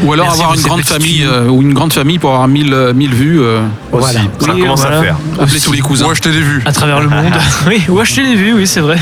Ou 0.05 0.13
alors 0.13 0.27
Merci 0.27 0.41
avoir 0.41 0.55
une 0.55 0.63
grande 0.63 0.83
famille 0.85 1.25
euh, 1.25 1.49
ou 1.49 1.63
une 1.63 1.75
grande 1.75 1.93
famille 1.93 2.19
pour 2.19 2.31
avoir 2.31 2.47
1000 2.47 2.73
euh, 2.73 2.93
1000 2.93 3.15
vues. 3.15 3.41
euh, 3.41 3.61
aussi, 3.93 4.05
Voilà. 4.13 4.21
ça 4.39 4.53
Oui, 4.55 4.61
commence 4.61 4.81
voilà. 4.83 4.99
à 4.99 5.03
faire. 5.03 5.17
appeler 5.41 5.61
tous 5.61 5.73
les 5.73 5.81
cousins. 5.81 6.07
Ou 6.07 6.11
acheter 6.11 6.31
des 6.31 6.41
vues. 6.41 6.63
À 6.65 6.73
travers 6.73 7.01
le 7.01 7.09
monde. 7.09 7.33
oui, 7.67 7.83
ou 7.89 7.99
acheter 7.99 8.23
les 8.23 8.37
vues, 8.37 8.53
oui, 8.55 8.67
c'est 8.67 8.81
vrai. 8.81 8.99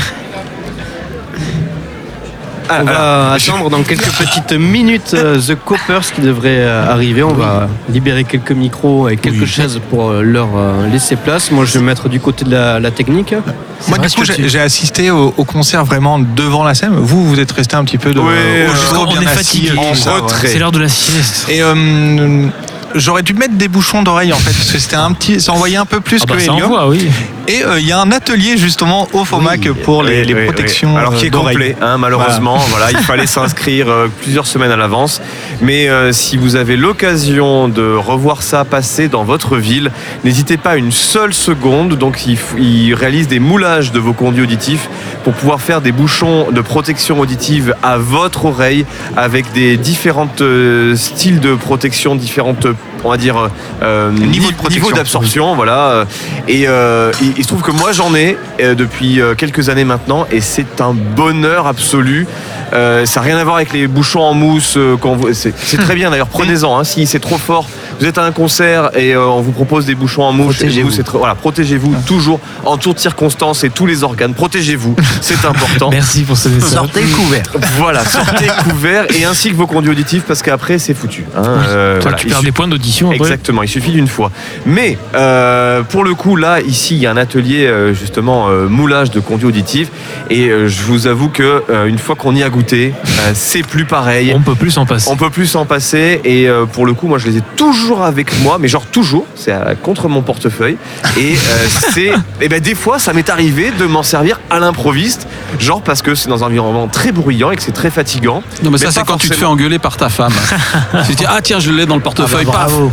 Ah, 2.67 2.79
On 2.81 2.83
va 2.85 3.31
attendre 3.33 3.69
dans 3.69 3.83
quelques 3.83 4.09
petites 4.11 4.53
minutes 4.53 5.13
euh, 5.13 5.39
The 5.39 5.55
Coppers 5.55 6.11
qui 6.13 6.21
devrait 6.21 6.57
euh, 6.61 6.91
arriver. 6.91 7.21
On 7.23 7.33
va 7.33 7.67
libérer 7.89 8.23
quelques 8.23 8.51
micros 8.51 9.07
et 9.09 9.17
quelques 9.17 9.45
chaises 9.45 9.79
pour 9.89 10.09
euh, 10.09 10.21
leur 10.23 10.47
laisser 10.91 11.15
place. 11.15 11.51
Moi, 11.51 11.65
je 11.65 11.73
vais 11.73 11.79
me 11.79 11.85
mettre 11.85 12.09
du 12.09 12.19
côté 12.19 12.43
de 12.45 12.51
la, 12.51 12.79
la 12.79 12.91
technique. 12.91 13.33
Moi, 13.33 13.97
vrai 13.97 13.99
du 13.99 14.09
ce 14.09 14.15
coup, 14.15 14.21
que 14.21 14.27
j'ai 14.27 14.33
tu- 14.35 14.49
j'ai 14.49 14.59
assisté 14.61 15.11
au, 15.11 15.33
au 15.37 15.43
concert 15.43 15.85
vraiment 15.85 16.17
devant 16.19 16.63
la 16.63 16.73
scène. 16.73 16.93
Vous, 16.95 17.23
vous 17.27 17.39
êtes 17.39 17.51
resté 17.51 17.75
un 17.75 17.83
petit 17.83 17.97
peu 17.99 18.13
de, 18.13 18.19
Ouais, 18.19 18.25
au 18.25 18.95
euh, 18.95 18.97
on 18.99 19.05
bien 19.11 19.21
est 19.21 19.25
fatigué. 19.25 19.69
tout 19.69 19.79
En 19.79 19.93
ça, 19.93 20.15
ouais. 20.15 20.19
retrait. 20.21 20.47
C'est 20.47 20.59
l'heure 20.59 20.71
de 20.71 20.79
la 20.79 20.89
sieste. 20.89 21.47
Et 21.49 21.61
euh, 21.61 22.47
j'aurais 22.95 23.21
dû 23.21 23.33
mettre 23.35 23.53
des 23.55 23.67
bouchons 23.67 24.01
d'oreille 24.01 24.33
en 24.33 24.37
fait, 24.37 24.51
parce 24.53 24.71
que 24.71 24.79
c'était 24.79 24.95
un 24.95 25.11
petit, 25.11 25.39
ça 25.39 25.51
envoyait 25.53 25.77
un 25.77 25.85
peu 25.85 25.99
plus 25.99 26.19
Ah 26.23 26.25
que 26.25 26.33
bah, 26.33 26.39
ça 26.39 26.51
Helium. 26.53 26.63
envoie, 26.65 26.87
oui. 26.87 27.09
Et 27.47 27.63
euh, 27.63 27.79
il 27.79 27.85
y 27.85 27.91
a 27.91 27.99
un 27.99 28.11
atelier 28.11 28.57
justement 28.57 29.07
au 29.13 29.23
FOMAC 29.23 29.69
pour 29.83 30.01
les, 30.01 30.21
Oui, 30.21 30.25
les 30.25 30.33
oui, 30.33 30.39
oui. 30.41 30.45
protections. 30.47 30.97
Alors 30.97 31.13
qui 31.15 31.25
euh, 31.25 31.27
est 31.27 31.31
d'oreille. 31.31 31.55
complet, 31.55 31.75
hein, 31.81 31.97
malheureusement. 31.97 32.57
Voilà. 32.69 32.91
il 32.91 32.97
fallait 32.97 33.27
s'inscrire 33.27 33.87
euh, 33.89 34.07
plusieurs 34.21 34.47
semaines 34.47 34.71
à 34.71 34.75
l'avance. 34.75 35.21
Mais 35.61 35.87
euh, 35.87 36.11
si 36.11 36.37
vous 36.37 36.55
avez 36.55 36.75
l'occasion 36.75 37.67
de 37.67 37.95
revoir 37.95 38.41
ça 38.41 38.65
passer 38.65 39.07
dans 39.07 39.23
votre 39.23 39.57
ville, 39.57 39.91
n'hésitez 40.23 40.57
pas 40.57 40.75
une 40.77 40.91
seule 40.91 41.33
seconde. 41.33 41.95
Donc 41.95 42.25
ils, 42.25 42.93
réalisent 42.95 43.27
des 43.27 43.39
moulages 43.39 43.91
de 43.91 43.99
vos 43.99 44.13
conduits 44.13 44.43
auditifs 44.43 44.89
pour 45.23 45.33
pouvoir 45.33 45.61
faire 45.61 45.81
des 45.81 45.91
bouchons 45.91 46.51
de 46.51 46.61
protection 46.61 47.19
auditive 47.19 47.75
à 47.83 47.97
votre 47.97 48.45
oreille 48.45 48.85
avec 49.15 49.51
des 49.53 49.77
différentes 49.77 50.41
euh, 50.41 50.95
styles 50.95 51.39
de 51.39 51.53
protection, 51.55 52.15
différentes 52.15 52.67
on 53.05 53.09
va 53.11 53.17
dire 53.17 53.49
euh, 53.83 54.11
Niveau 54.11 54.25
de 54.25 54.29
ni- 54.31 54.39
protection. 54.53 54.83
niveau 54.83 54.91
d'absorption 54.95 55.55
voilà 55.55 56.05
et 56.47 56.67
euh, 56.67 57.11
il, 57.21 57.33
il 57.37 57.43
se 57.43 57.47
trouve 57.47 57.61
que 57.61 57.71
moi 57.71 57.91
j'en 57.91 58.13
ai 58.15 58.37
euh, 58.59 58.75
depuis 58.75 59.21
euh, 59.21 59.35
quelques 59.35 59.69
années 59.69 59.85
maintenant 59.85 60.25
et 60.31 60.41
c'est 60.41 60.81
un 60.81 60.93
bonheur 60.93 61.67
absolu. 61.67 62.27
Euh, 62.73 63.05
ça 63.05 63.19
n'a 63.21 63.25
rien 63.27 63.37
à 63.37 63.43
voir 63.43 63.57
avec 63.57 63.71
les 63.73 63.87
bouchons 63.87 64.21
en 64.21 64.33
mousse 64.33 64.75
euh, 64.75 64.97
quand 64.99 65.13
vous- 65.15 65.33
c'est 65.33 65.53
c'est 65.57 65.77
très 65.77 65.93
bien 65.95 66.09
d'ailleurs 66.09 66.27
prenez-en 66.27 66.79
hein, 66.79 66.83
si 66.83 67.05
c'est 67.05 67.19
trop 67.19 67.37
fort 67.37 67.67
vous 67.99 68.05
êtes 68.05 68.17
à 68.17 68.23
un 68.23 68.31
concert 68.31 68.89
et 68.97 69.13
euh, 69.15 69.25
on 69.25 69.41
vous 69.41 69.51
propose 69.51 69.85
des 69.85 69.95
bouchons 69.95 70.23
en 70.23 70.31
mousse 70.33 70.55
et 70.55 70.65
Protégez-vous. 70.65 70.89
vous, 70.89 70.95
c'est 70.95 71.03
très- 71.03 71.17
voilà 71.17 71.35
protégez-vous 71.35 71.95
toujours 72.05 72.39
en 72.65 72.77
toutes 72.77 72.99
circonstances 72.99 73.63
et 73.63 73.69
tous 73.69 73.85
les 73.85 74.03
organes 74.03 74.33
protégez-vous 74.33 74.95
c'est 75.21 75.45
important 75.45 75.89
Merci 75.91 76.23
pour 76.23 76.37
ce 76.37 76.49
message. 76.49 76.69
Sortez 76.71 77.01
couvert. 77.03 77.43
voilà 77.77 78.03
sortez 78.05 78.47
couverts 78.69 79.05
et 79.17 79.25
ainsi 79.25 79.49
que 79.51 79.55
vos 79.55 79.67
conduits 79.67 79.91
auditifs 79.91 80.23
parce 80.23 80.41
qu'aaprès 80.41 80.79
c'est 80.79 80.93
foutu 80.93 81.25
hein. 81.35 81.41
Euh, 81.67 81.93
Toi, 82.01 82.11
voilà. 82.11 82.17
tu 82.17 82.27
Il 82.27 82.31
perds 82.31 82.43
des 82.43 82.51
points 82.51 82.67
d'audition 82.67 83.07
après. 83.11 83.17
Exactement, 83.17 83.63
il 83.63 83.67
suffit 83.69 83.91
d'une 83.91 84.07
fois. 84.07 84.31
Mais 84.65 84.97
euh, 85.13 85.83
pour 85.83 86.03
le 86.03 86.13
coup, 86.15 86.35
là, 86.35 86.61
ici, 86.61 86.95
il 86.95 87.01
y 87.01 87.05
a 87.07 87.11
un 87.11 87.17
atelier 87.17 87.65
euh, 87.65 87.93
justement 87.93 88.49
euh, 88.49 88.67
moulage 88.67 89.11
de 89.11 89.19
conduits 89.19 89.47
auditifs. 89.47 89.89
Et 90.29 90.49
euh, 90.49 90.67
je 90.67 90.81
vous 90.83 91.07
avoue 91.07 91.29
que 91.29 91.63
euh, 91.69 91.85
une 91.87 91.97
fois 91.97 92.15
qu'on 92.15 92.35
y 92.35 92.43
a 92.43 92.49
goûté, 92.49 92.93
euh, 93.05 93.31
c'est 93.33 93.65
plus 93.65 93.85
pareil. 93.85 94.33
On 94.35 94.41
peut 94.41 94.55
plus 94.55 94.71
s'en 94.71 94.85
passer. 94.85 95.09
On 95.11 95.15
peut 95.15 95.29
plus 95.29 95.47
s'en 95.47 95.65
passer 95.65 96.21
et 96.23 96.47
euh, 96.47 96.65
pour 96.65 96.85
le 96.85 96.93
coup 96.93 97.07
moi 97.07 97.17
je 97.17 97.27
les 97.27 97.37
ai 97.37 97.41
toujours 97.55 97.84
avec 97.93 98.39
moi 98.41 98.57
mais 98.59 98.67
genre 98.67 98.85
toujours 98.85 99.25
c'est 99.35 99.51
euh, 99.51 99.75
contre 99.81 100.07
mon 100.09 100.21
portefeuille 100.21 100.77
et 101.17 101.33
euh, 101.33 101.67
c'est 101.93 102.11
et 102.41 102.49
ben 102.49 102.59
des 102.59 102.75
fois 102.75 102.99
ça 102.99 103.13
m'est 103.13 103.29
arrivé 103.29 103.71
de 103.71 103.85
m'en 103.85 104.03
servir 104.03 104.39
à 104.49 104.59
l'improviste 104.59 105.27
genre 105.59 105.81
parce 105.81 106.01
que 106.01 106.15
c'est 106.15 106.27
dans 106.27 106.43
un 106.43 106.47
environnement 106.47 106.87
très 106.87 107.11
bruyant 107.11 107.51
et 107.51 107.55
que 107.55 107.63
c'est 107.63 107.71
très 107.71 107.89
fatigant 107.89 108.43
Non, 108.63 108.71
mais 108.71 108.77
ça, 108.77 108.91
c'est 108.91 109.05
quand 109.05 109.17
tu 109.17 109.29
te 109.29 109.35
fais 109.35 109.45
engueuler 109.45 109.79
par 109.79 109.97
ta 109.97 110.09
femme. 110.09 110.33
tu 111.07 111.13
te 111.13 111.17
dis, 111.19 111.25
ah 111.27 111.39
tiens, 111.41 111.59
je 111.59 111.71
l'ai 111.71 111.85
dans 111.85 111.95
le 111.95 112.01
portefeuille, 112.01 112.45
paf. 112.45 112.53
Bravo. 112.55 112.91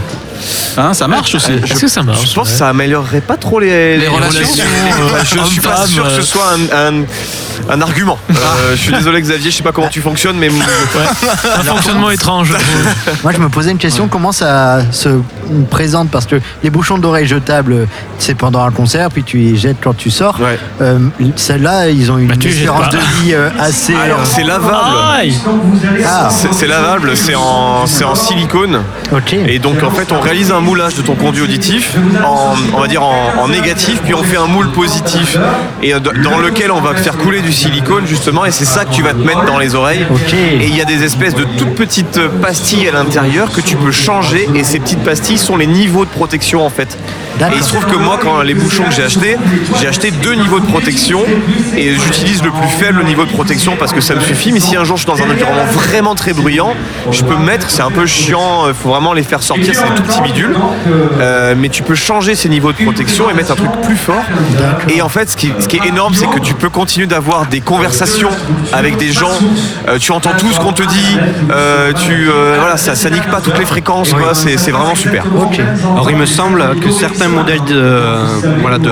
Hein, 0.76 0.94
ça 0.94 1.08
marche 1.08 1.34
aussi. 1.34 1.52
Est-ce 1.52 1.80
que 1.80 1.88
ça 1.88 2.02
marche 2.02 2.28
je 2.28 2.34
pense 2.34 2.46
ouais 2.48 2.52
que 2.52 2.58
ça 2.58 2.68
améliorerait 2.68 3.20
pas 3.20 3.36
trop 3.36 3.60
les, 3.60 3.98
Les 3.98 4.08
relations, 4.08 4.40
euh, 4.40 5.24
je 5.24 5.44
suis 5.44 5.60
pas 5.60 5.86
sûr 5.86 6.04
que 6.04 6.10
ce 6.10 6.18
euh. 6.20 6.22
soit 6.22 6.50
un, 6.72 7.00
un- 7.00 7.04
un 7.68 7.80
argument 7.80 8.18
Euh, 8.30 8.34
je 8.74 8.76
suis 8.80 8.92
désolé 8.92 9.20
Xavier 9.20 9.50
je 9.50 9.56
sais 9.56 9.62
pas 9.62 9.72
comment 9.72 9.88
tu 9.88 10.00
fonctionnes 10.00 10.36
mais 10.38 10.48
Un 10.48 11.62
fonctionnement 11.64 12.10
étrange. 12.10 12.52
Moi, 13.22 13.32
je 13.32 13.38
me 13.38 13.48
posais 13.48 13.70
une 13.70 13.78
question 13.78 14.08
comment 14.08 14.32
ça 14.32 14.80
se 14.90 15.08
présente? 15.70 16.10
Parce 16.10 16.26
que 16.26 16.36
les 16.62 16.70
bouchons 16.70 16.98
d'oreille 16.98 17.26
jetables, 17.26 17.86
c'est 18.18 18.34
pendant 18.34 18.62
un 18.64 18.70
concert, 18.70 19.10
puis 19.10 19.22
tu 19.24 19.38
les 19.38 19.56
jettes 19.56 19.76
quand 19.82 19.96
tu 19.96 20.10
sors. 20.10 20.38
Ouais. 20.40 20.58
Euh, 20.80 20.98
Celles-là, 21.36 21.88
ils 21.90 22.10
ont 22.10 22.18
une 22.18 22.28
Bah, 22.28 22.34
tu 22.38 22.48
espérance 22.48 22.88
de 22.90 22.98
vie 22.98 23.34
euh, 23.34 23.48
assez. 23.58 23.94
alors 23.94 24.20
euh, 24.20 24.24
c'est 24.24 24.44
lavable 24.44 25.32
ah, 26.06 26.28
C'est 26.30 26.66
lavable, 26.66 27.16
c'est 27.16 27.34
en, 27.34 27.86
silicone. 28.14 28.80
ok. 29.12 29.34
Et 29.34 29.58
donc 29.58 29.82
en 29.82 29.90
fait 29.90 30.10
on 30.12 30.20
réalise 30.20 30.52
un 30.52 30.60
moulage 30.60 30.94
de 30.94 31.02
ton 31.02 31.14
conduit 31.14 31.42
auditif 31.42 31.94
en, 32.24 32.54
on 32.74 32.80
va 32.80 32.86
dire 32.86 33.02
en, 33.02 33.32
en 33.40 33.48
négatif 33.48 34.00
puis 34.04 34.14
on 34.14 34.22
fait 34.22 34.36
un 34.36 34.46
moule 34.46 34.70
positif 34.72 35.36
et 35.82 35.92
dans 35.94 36.38
lequel 36.38 36.70
on 36.70 36.80
va 36.80 36.94
faire 36.94 37.16
couler 37.18 37.40
du 37.42 37.52
silicone 37.52 38.06
justement 38.06 38.44
et 38.44 38.50
c'est 38.50 38.64
ça 38.64 38.84
que 38.84 38.92
tu 38.92 39.02
vas 39.02 39.12
te 39.12 39.18
mettre 39.18 39.44
dans 39.44 39.58
les 39.58 39.74
oreilles. 39.74 40.06
Et 40.60 40.66
il 40.66 40.76
y 40.76 40.80
a 40.80 40.84
des 40.84 41.04
espèces 41.04 41.34
de 41.34 41.44
toutes 41.58 41.74
petites 41.74 42.20
pastilles 42.40 42.88
à 42.88 42.92
l'intérieur 42.92 43.52
que 43.52 43.60
tu 43.60 43.76
peux 43.76 43.92
changer 43.92 44.48
et 44.54 44.64
ces 44.64 44.78
petites 44.78 45.02
pastilles 45.02 45.38
sont 45.38 45.56
les 45.56 45.66
niveaux 45.66 46.04
de 46.04 46.10
protection 46.10 46.64
en 46.64 46.70
fait. 46.70 46.96
Et 47.40 47.56
il 47.56 47.62
se 47.62 47.68
trouve 47.68 47.86
que 47.86 47.96
moi 47.96 48.18
quand 48.20 48.42
les 48.42 48.54
bouchons 48.54 48.84
que 48.84 48.94
j'ai 48.94 49.04
achetés, 49.04 49.36
j'ai 49.80 49.88
acheté 49.88 50.10
deux 50.10 50.34
niveaux 50.34 50.60
de 50.60 50.66
protection 50.66 51.20
et 51.76 51.94
j'utilise 51.94 52.42
le 52.42 52.50
plus 52.50 52.68
faible 52.68 53.04
niveau 53.04 53.24
de 53.24 53.30
protection 53.30 53.76
parce 53.78 53.92
que 53.92 54.00
ça 54.00 54.14
me 54.14 54.20
suffit. 54.20 54.52
Mais 54.52 54.60
si 54.60 54.76
un 54.76 54.84
jour 54.84 54.96
je 54.96 55.02
suis 55.02 55.12
dans 55.12 55.22
un 55.22 55.30
environnement 55.30 55.64
vraiment 55.72 56.14
très 56.14 56.32
bruyant, 56.32 56.74
je 57.10 57.22
peux 57.22 57.36
me 57.36 57.44
mettre, 57.44 57.70
c'est 57.70 57.82
un 57.82 57.90
peu 57.90 58.06
chiant, 58.06 58.68
il 58.68 58.74
faut 58.74 58.90
vraiment 58.90 59.12
les 59.12 59.22
faire 59.22 59.42
sortir, 59.42 59.74
c'est 59.74 59.88
des 59.88 59.94
tout 59.94 60.02
petits 60.02 60.22
bidules. 60.22 60.56
Euh, 61.20 61.54
mais 61.56 61.68
tu 61.68 61.82
peux 61.82 61.94
changer 61.94 62.34
ces 62.34 62.48
niveaux 62.48 62.72
de 62.72 62.82
protection 62.82 63.30
et 63.30 63.34
mettre 63.34 63.52
un 63.52 63.56
truc 63.56 63.70
plus 63.82 63.96
fort. 63.96 64.22
Et 64.88 65.02
en 65.02 65.08
fait, 65.08 65.30
ce 65.30 65.36
qui, 65.36 65.52
ce 65.58 65.68
qui 65.68 65.76
est 65.76 65.86
énorme, 65.86 66.14
c'est 66.14 66.26
que 66.26 66.40
tu 66.40 66.54
peux 66.54 66.68
continuer 66.70 67.06
d'avoir 67.06 67.31
des 67.50 67.60
conversations 67.60 68.30
avec 68.72 68.96
des 68.98 69.12
gens. 69.12 69.32
Euh, 69.88 69.98
tu 69.98 70.12
entends 70.12 70.32
tout 70.38 70.50
ce 70.52 70.60
qu'on 70.60 70.72
te 70.72 70.82
dit. 70.82 71.16
Euh, 71.50 71.92
tu, 71.92 72.28
euh, 72.28 72.56
voilà, 72.58 72.76
ça, 72.76 72.94
ça 72.94 73.10
nique 73.10 73.28
pas 73.30 73.40
toutes 73.40 73.58
les 73.58 73.64
fréquences. 73.64 74.12
quoi. 74.12 74.34
C'est 74.34 74.58
c'est 74.58 74.70
vraiment 74.70 74.94
super. 74.94 75.24
Alors 75.92 76.10
il 76.10 76.16
me 76.16 76.26
semble 76.26 76.62
que 76.80 76.90
certains 76.90 77.28
modèles 77.28 77.64
de, 77.64 78.02
voilà, 78.60 78.78
de, 78.78 78.90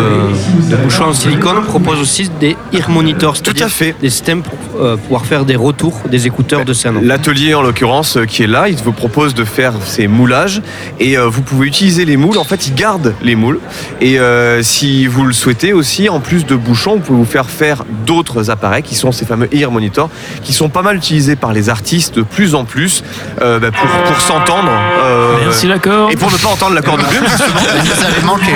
de 0.71 0.77
bouchons 0.77 1.05
en 1.05 1.13
silicone 1.13 1.63
proposent 1.65 2.01
aussi 2.01 2.31
des 2.41 2.57
ear 2.73 2.89
monitors, 2.91 3.37
c'est-à-dire 3.37 3.67
à 3.67 3.69
fait. 3.69 3.95
des 4.01 4.11
systèmes 4.11 4.43
pour 4.43 4.59
pouvoir 5.05 5.27
faire 5.27 5.45
des 5.45 5.57
retours 5.57 6.01
des 6.11 6.27
écouteurs 6.27 6.65
de 6.65 6.73
scène. 6.73 7.01
L'atelier 7.03 7.55
en 7.55 7.63
l'occurrence 7.63 8.19
qui 8.29 8.43
est 8.45 8.47
là, 8.47 8.69
il 8.69 8.77
vous 8.77 8.93
propose 8.93 9.35
de 9.35 9.45
faire 9.45 9.75
ces 9.85 10.09
moulages 10.09 10.63
et 10.99 11.17
vous 11.17 11.43
pouvez 11.43 11.67
utiliser 11.67 12.05
les 12.05 12.17
moules. 12.17 12.39
En 12.39 12.45
fait, 12.45 12.67
ils 12.69 12.75
gardent 12.75 13.15
les 13.23 13.37
moules 13.37 13.61
et 14.01 14.19
si 14.63 15.07
vous 15.07 15.25
le 15.25 15.33
souhaitez 15.33 15.73
aussi, 15.73 16.09
en 16.09 16.21
plus 16.21 16.47
de 16.47 16.55
bouchons, 16.57 16.95
vous 16.95 17.01
pouvez 17.01 17.19
vous 17.19 17.25
faire 17.25 17.51
faire 17.51 17.85
d'autres 18.07 18.30
appareils 18.51 18.83
qui 18.83 18.95
sont 18.95 19.13
ces 19.13 19.25
fameux 19.27 19.49
ear 19.55 19.71
monitors 19.71 20.11
qui 20.45 20.53
sont 20.53 20.69
pas 20.69 20.83
mal 20.83 20.97
utilisés 20.97 21.37
par 21.37 21.53
les 21.53 21.69
artistes 21.69 22.15
de 22.17 22.23
plus 22.23 22.55
en 22.55 22.65
plus 22.65 23.03
euh, 23.43 23.59
bah, 23.59 23.71
pour, 23.73 23.89
pour 24.13 24.21
s'entendre. 24.21 24.71
euh, 25.03 25.37
Merci 25.45 25.67
l'accord. 25.67 26.11
Et 26.11 26.17
pour 26.17 26.31
ne 26.31 26.37
pas 26.37 26.49
entendre 26.49 26.75
l'accord 26.75 26.97
de 26.97 27.03
Blum, 27.03 27.25
justement. 27.29 27.61
Ça 28.01 28.07
avait 28.07 28.23
manqué. 28.27 28.53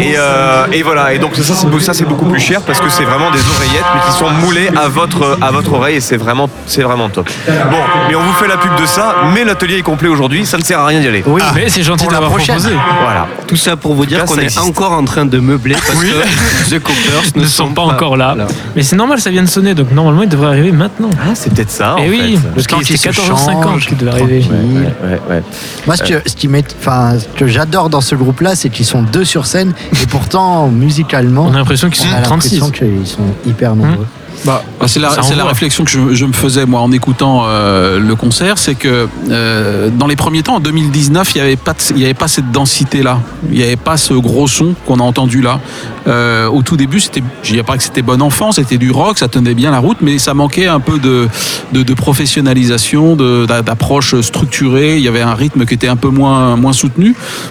Et, 0.00 0.14
euh, 0.16 0.66
et 0.72 0.82
voilà, 0.82 1.12
et 1.12 1.18
donc 1.18 1.34
ça 1.36 1.42
c'est, 1.54 1.80
ça 1.80 1.94
c'est 1.94 2.04
beaucoup 2.04 2.26
plus 2.26 2.40
cher 2.40 2.60
parce 2.62 2.80
que 2.80 2.88
c'est 2.88 3.04
vraiment 3.04 3.30
des 3.30 3.38
oreillettes 3.40 3.84
mais 3.94 4.00
qui 4.10 4.18
sont 4.18 4.30
moulées 4.30 4.68
à 4.76 4.88
votre, 4.88 5.38
à 5.40 5.50
votre 5.50 5.72
oreille 5.74 5.96
et 5.96 6.00
c'est 6.00 6.16
vraiment, 6.16 6.48
c'est 6.66 6.82
vraiment 6.82 7.08
top. 7.08 7.28
Bon, 7.46 7.76
mais 8.08 8.14
on 8.14 8.22
vous 8.22 8.32
fait 8.34 8.48
la 8.48 8.56
pub 8.56 8.74
de 8.80 8.86
ça, 8.86 9.14
mais 9.34 9.44
l'atelier 9.44 9.78
est 9.78 9.82
complet 9.82 10.08
aujourd'hui, 10.08 10.46
ça 10.46 10.58
ne 10.58 10.62
sert 10.62 10.78
à 10.80 10.86
rien 10.86 11.00
d'y 11.00 11.08
aller. 11.08 11.22
Oui. 11.26 11.42
Mais 11.54 11.68
c'est 11.68 11.82
gentil 11.82 12.06
d'avoir 12.06 12.30
prochaine. 12.30 12.56
proposé. 12.56 12.74
Voilà. 13.02 13.26
Tout 13.46 13.56
ça 13.56 13.76
pour 13.76 13.94
vous 13.94 14.06
dire 14.06 14.24
qu'on 14.24 14.38
est 14.38 14.44
existe. 14.44 14.60
encore 14.60 14.92
en 14.92 15.04
train 15.04 15.26
de 15.26 15.38
meubler 15.38 15.74
parce 15.74 15.98
que 16.02 16.70
The 16.76 16.82
Coppers 16.82 17.22
ne 17.36 17.44
sont 17.46 17.68
pas 17.68 17.82
encore 17.82 18.16
là. 18.16 18.36
Mais 18.76 18.82
c'est 18.82 18.96
normal, 18.96 19.20
ça 19.20 19.30
vient 19.30 19.42
de 19.42 19.48
sonner, 19.48 19.74
donc 19.74 19.90
normalement 19.92 20.22
il 20.22 20.28
devrait 20.28 20.48
arriver 20.48 20.72
maintenant. 20.72 21.10
Ah, 21.20 21.32
c'est 21.34 21.52
peut-être 21.52 21.70
ça. 21.70 21.96
Et 21.98 22.02
en 22.02 22.04
Eh 22.04 22.10
oui, 22.10 22.36
fait. 22.36 22.48
parce 22.54 22.66
temps 22.66 22.80
se 22.80 22.92
14h50 22.94 23.62
change, 23.62 23.86
qu'il 23.86 23.96
devait 23.96 24.10
arriver. 24.12 24.44
Ouais, 24.50 25.20
ouais. 25.28 25.42
Moi, 25.86 25.96
ce 25.96 26.02
que, 26.02 26.22
ce 26.28 26.34
qui 26.34 26.48
m'est- 26.48 26.76
enfin, 26.80 27.18
ce 27.18 27.26
que 27.38 27.46
j'adore 27.46 27.90
dans 27.90 28.00
ce 28.00 28.14
groupe-là, 28.14 28.54
c'est 28.54 28.68
qu'ils 28.70 28.86
sont 28.86 29.02
deux 29.02 29.24
sur 29.24 29.46
scène 29.46 29.72
et 29.92 30.06
pourtant, 30.06 30.68
musicalement, 30.68 31.46
On 31.46 31.54
a 31.54 31.58
l'impression 31.58 31.90
qu'ils 31.90 32.04
on 32.06 32.10
sont 32.10 32.16
a 32.16 32.20
l'impression 32.20 32.70
36. 32.70 32.72
qu'ils 32.72 33.06
sont 33.06 33.22
hyper 33.46 33.74
nombreux. 33.74 34.06
Bah, 34.44 34.62
c'est 34.86 35.00
la, 35.00 35.10
la 35.36 35.44
réflexion 35.44 35.84
que 35.84 35.90
je, 35.90 36.14
je 36.14 36.24
me 36.24 36.32
faisais 36.32 36.64
moi 36.66 36.80
en 36.80 36.92
écoutant 36.92 37.42
euh, 37.44 37.98
le 37.98 38.14
concert, 38.16 38.56
c'est 38.58 38.74
que 38.74 39.06
euh, 39.30 39.90
dans 39.90 40.06
les 40.06 40.16
premiers 40.16 40.42
temps, 40.42 40.56
en 40.56 40.60
2019, 40.60 41.34
il 41.34 41.38
n'y 41.38 41.42
avait 41.46 41.56
pas, 41.56 41.72
de- 41.74 41.78
il 41.94 41.98
y 42.00 42.04
avait 42.04 42.14
pas 42.14 42.28
cette 42.28 42.50
densité 42.50 43.02
là, 43.02 43.18
il 43.50 43.58
n'y 43.58 43.62
avait 43.62 43.76
pas 43.76 43.96
ce 43.98 44.14
gros 44.14 44.48
son 44.48 44.74
qu'on 44.86 44.98
a 44.98 45.02
entendu 45.02 45.42
là. 45.42 45.60
Euh, 46.06 46.48
au 46.48 46.62
tout 46.62 46.76
début, 46.78 47.00
c'était, 47.00 47.22
je 47.42 47.50
dirais 47.52 47.62
pas 47.62 47.76
que 47.76 47.82
c'était 47.82 48.00
bon 48.02 48.22
enfant, 48.22 48.52
c'était 48.52 48.78
du 48.78 48.90
rock, 48.90 49.18
ça 49.18 49.28
tenait 49.28 49.52
bien 49.54 49.70
la 49.70 49.78
route, 49.78 49.98
mais 50.00 50.18
ça 50.18 50.32
manquait 50.32 50.66
un 50.66 50.80
peu 50.80 50.98
de, 50.98 51.28
de, 51.72 51.82
de 51.82 51.94
professionnalisation, 51.94 53.16
d'approche 53.16 54.18
structurée. 54.22 54.96
Il 54.96 55.02
y 55.02 55.08
avait 55.08 55.20
un 55.20 55.34
rythme 55.34 55.66
qui 55.66 55.74
était 55.74 55.88
un 55.88 55.96
peu 55.96 56.08
moins, 56.08 56.56
moins 56.56 56.72
soutenu. 56.72 57.08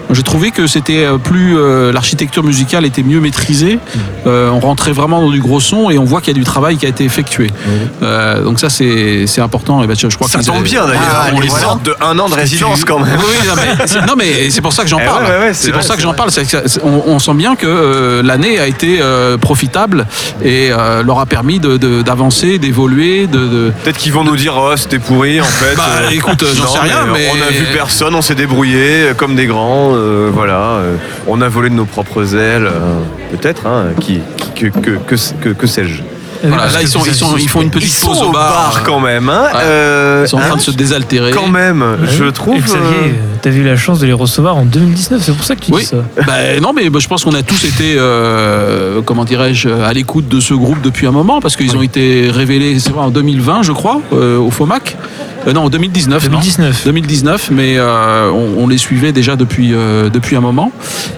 Moi, 0.08 0.14
J'ai 0.14 0.22
trouvé 0.22 0.50
que 0.50 0.66
c'était 0.66 1.04
euh, 1.04 1.18
plus, 1.18 1.56
euh, 1.56 1.92
l'architecture 1.92 2.42
musicale 2.42 2.84
était 2.84 3.02
mieux 3.04 3.20
maîtrisée. 3.20 3.78
Euh, 4.26 4.50
on 4.50 4.60
rentrait 4.60 4.92
vraiment 4.92 5.20
dans 5.20 5.30
du 5.30 5.40
gros 5.40 5.60
son 5.60 5.88
et 5.90 5.98
on 5.98 6.04
voit 6.04 6.20
qu'il 6.20 6.34
y 6.34 6.36
a 6.36 6.38
du 6.40 6.44
travail 6.44 6.76
qui 6.80 6.86
a 6.86 6.88
été 6.88 7.04
effectué. 7.04 7.48
Euh, 8.02 8.42
donc 8.42 8.58
ça, 8.58 8.68
c'est 8.70 9.26
c'est 9.26 9.40
important. 9.40 9.82
Et 9.84 9.86
ben, 9.86 9.94
je 9.96 10.08
crois 10.16 10.28
Ça 10.28 10.42
tombe 10.42 10.62
bien 10.64 10.86
d'ailleurs, 10.86 11.02
Ah, 11.14 11.26
on 11.34 11.40
les 11.40 11.48
voilà. 11.48 11.64
sort 11.64 11.76
de 11.76 11.94
un 12.00 12.18
an 12.18 12.28
de 12.28 12.34
résidence 12.34 12.84
quand 12.84 12.98
même. 12.98 13.16
oui, 13.18 13.46
non, 13.48 13.54
mais, 13.56 13.86
c'est- 13.86 14.00
non, 14.06 14.14
mais 14.16 14.50
c'est 14.50 14.60
pour 14.62 14.72
ça 14.72 14.82
que 14.82 14.88
j'en 14.88 14.98
parle. 15.04 15.24
ouais, 15.24 15.30
ouais, 15.30 15.38
ouais, 15.38 15.54
c'est 15.54 15.66
c'est 15.66 15.72
pour 15.72 15.82
ça 15.82 15.94
que 15.96 16.02
j'en 16.02 16.14
parle. 16.14 16.30
Que 16.30 16.80
on, 16.82 17.02
on 17.06 17.18
sent 17.18 17.34
bien 17.34 17.54
que 17.54 17.66
euh, 17.66 18.22
l'année 18.22 18.58
a 18.58 18.66
été 18.66 18.98
euh, 19.00 19.36
profitable 19.38 20.06
et 20.42 20.70
euh, 20.72 21.02
leur 21.02 21.18
a 21.20 21.26
permis 21.26 21.60
de- 21.60 21.76
de- 21.76 22.02
d'avancer, 22.02 22.58
d'évoluer, 22.58 23.26
de, 23.26 23.38
de- 23.38 23.72
Peut-être 23.84 23.98
qu'ils 23.98 24.12
vont 24.12 24.24
nous 24.24 24.36
dire 24.36 24.54
oh 24.56 24.72
c'était 24.76 24.98
pourri 24.98 25.40
en 25.40 25.44
fait. 25.44 25.76
Bah, 25.76 25.84
Euh, 26.02 26.10
écoute, 26.10 26.44
j'en 26.54 26.64
non, 26.64 26.70
sais 26.72 26.78
rien, 26.80 27.06
mais- 27.12 27.28
on 27.32 27.42
a 27.46 27.50
vu 27.50 27.66
personne, 27.72 28.14
on 28.14 28.22
s'est 28.22 28.34
débrouillé 28.34 29.12
comme 29.16 29.34
des 29.36 29.46
grands, 29.46 29.92
euh, 29.94 30.30
voilà. 30.32 30.60
euh, 30.80 30.96
on 31.26 31.40
a 31.42 31.48
volé 31.48 31.68
de 31.68 31.74
nos 31.74 31.84
propres 31.84 32.34
ailes, 32.34 32.66
euh, 32.66 33.00
peut-être. 33.32 33.66
Hein, 33.66 33.88
qui, 34.00 34.20
qui- 34.54 34.70
que 34.70 34.78
que 34.80 34.90
que, 35.06 35.14
que, 35.42 35.48
que 35.50 35.66
sais-je 35.66 36.02
voilà, 36.42 36.66
là 36.68 36.82
ils 36.82 36.88
sont, 36.88 37.02
ils 37.06 37.14
sont, 37.14 37.36
ils 37.36 37.48
font 37.48 37.60
une 37.60 37.68
Ils 37.68 37.70
petite 37.70 37.92
sont 37.92 38.08
pause 38.08 38.22
au 38.22 38.30
bar 38.32 38.82
quand 38.84 39.00
même. 39.00 39.28
Hein, 39.28 39.44
Ouais. 39.52 39.60
euh, 39.62 40.22
Ils 40.24 40.28
sont 40.28 40.36
en 40.36 40.40
train 40.40 40.52
hein, 40.52 40.56
de 40.56 40.60
se 40.60 40.70
désaltérer. 40.70 41.30
quand 41.32 41.48
même, 41.48 41.84
je 42.10 42.24
trouve. 42.26 42.56
Et 42.56 42.60
Xavier, 42.60 42.80
euh, 42.84 43.08
euh, 43.08 43.36
t'as 43.42 43.50
eu 43.50 43.62
la 43.62 43.76
chance 43.76 43.98
de 44.00 44.06
les 44.06 44.12
recevoir 44.12 44.56
en 44.56 44.64
2019, 44.64 45.20
c'est 45.22 45.34
pour 45.36 45.44
ça 45.44 45.54
que 45.56 45.60
tu 45.60 45.72
Oui. 45.72 45.82
dis 45.82 45.86
ça. 45.88 45.96
Bah, 46.26 46.32
non, 46.62 46.72
mais 46.74 46.88
bah, 46.90 46.98
je 47.00 47.08
pense 47.08 47.24
qu'on 47.24 47.34
a 47.34 47.42
tous 47.42 47.64
été, 47.64 47.94
euh, 47.96 49.00
comment 49.04 49.24
dirais-je, 49.24 49.68
à 49.68 49.92
l'écoute 49.92 50.28
de 50.28 50.40
ce 50.40 50.54
groupe 50.54 50.80
depuis 50.82 51.06
un 51.06 51.12
moment, 51.12 51.40
parce 51.40 51.56
qu'ils 51.56 51.76
ont 51.76 51.82
été 51.82 52.30
révélés, 52.30 52.78
c'est 52.78 52.90
vrai, 52.90 53.02
en 53.02 53.10
2020, 53.10 53.62
je 53.62 53.72
crois, 53.72 54.00
euh, 54.12 54.38
au 54.38 54.50
FOMAC. 54.50 54.96
Euh, 55.46 55.52
non, 55.52 55.62
en 55.62 55.70
2019. 55.70 56.24
non. 56.24 56.38
2019. 56.38 56.84
2019, 56.84 57.50
mais 57.50 57.76
euh, 57.76 58.30
on, 58.30 58.64
on 58.64 58.68
les 58.68 58.78
suivait 58.78 59.12
déjà 59.12 59.36
depuis 59.36 59.72
euh, 59.72 60.10
depuis 60.10 60.36
un 60.36 60.40
moment, 60.40 60.72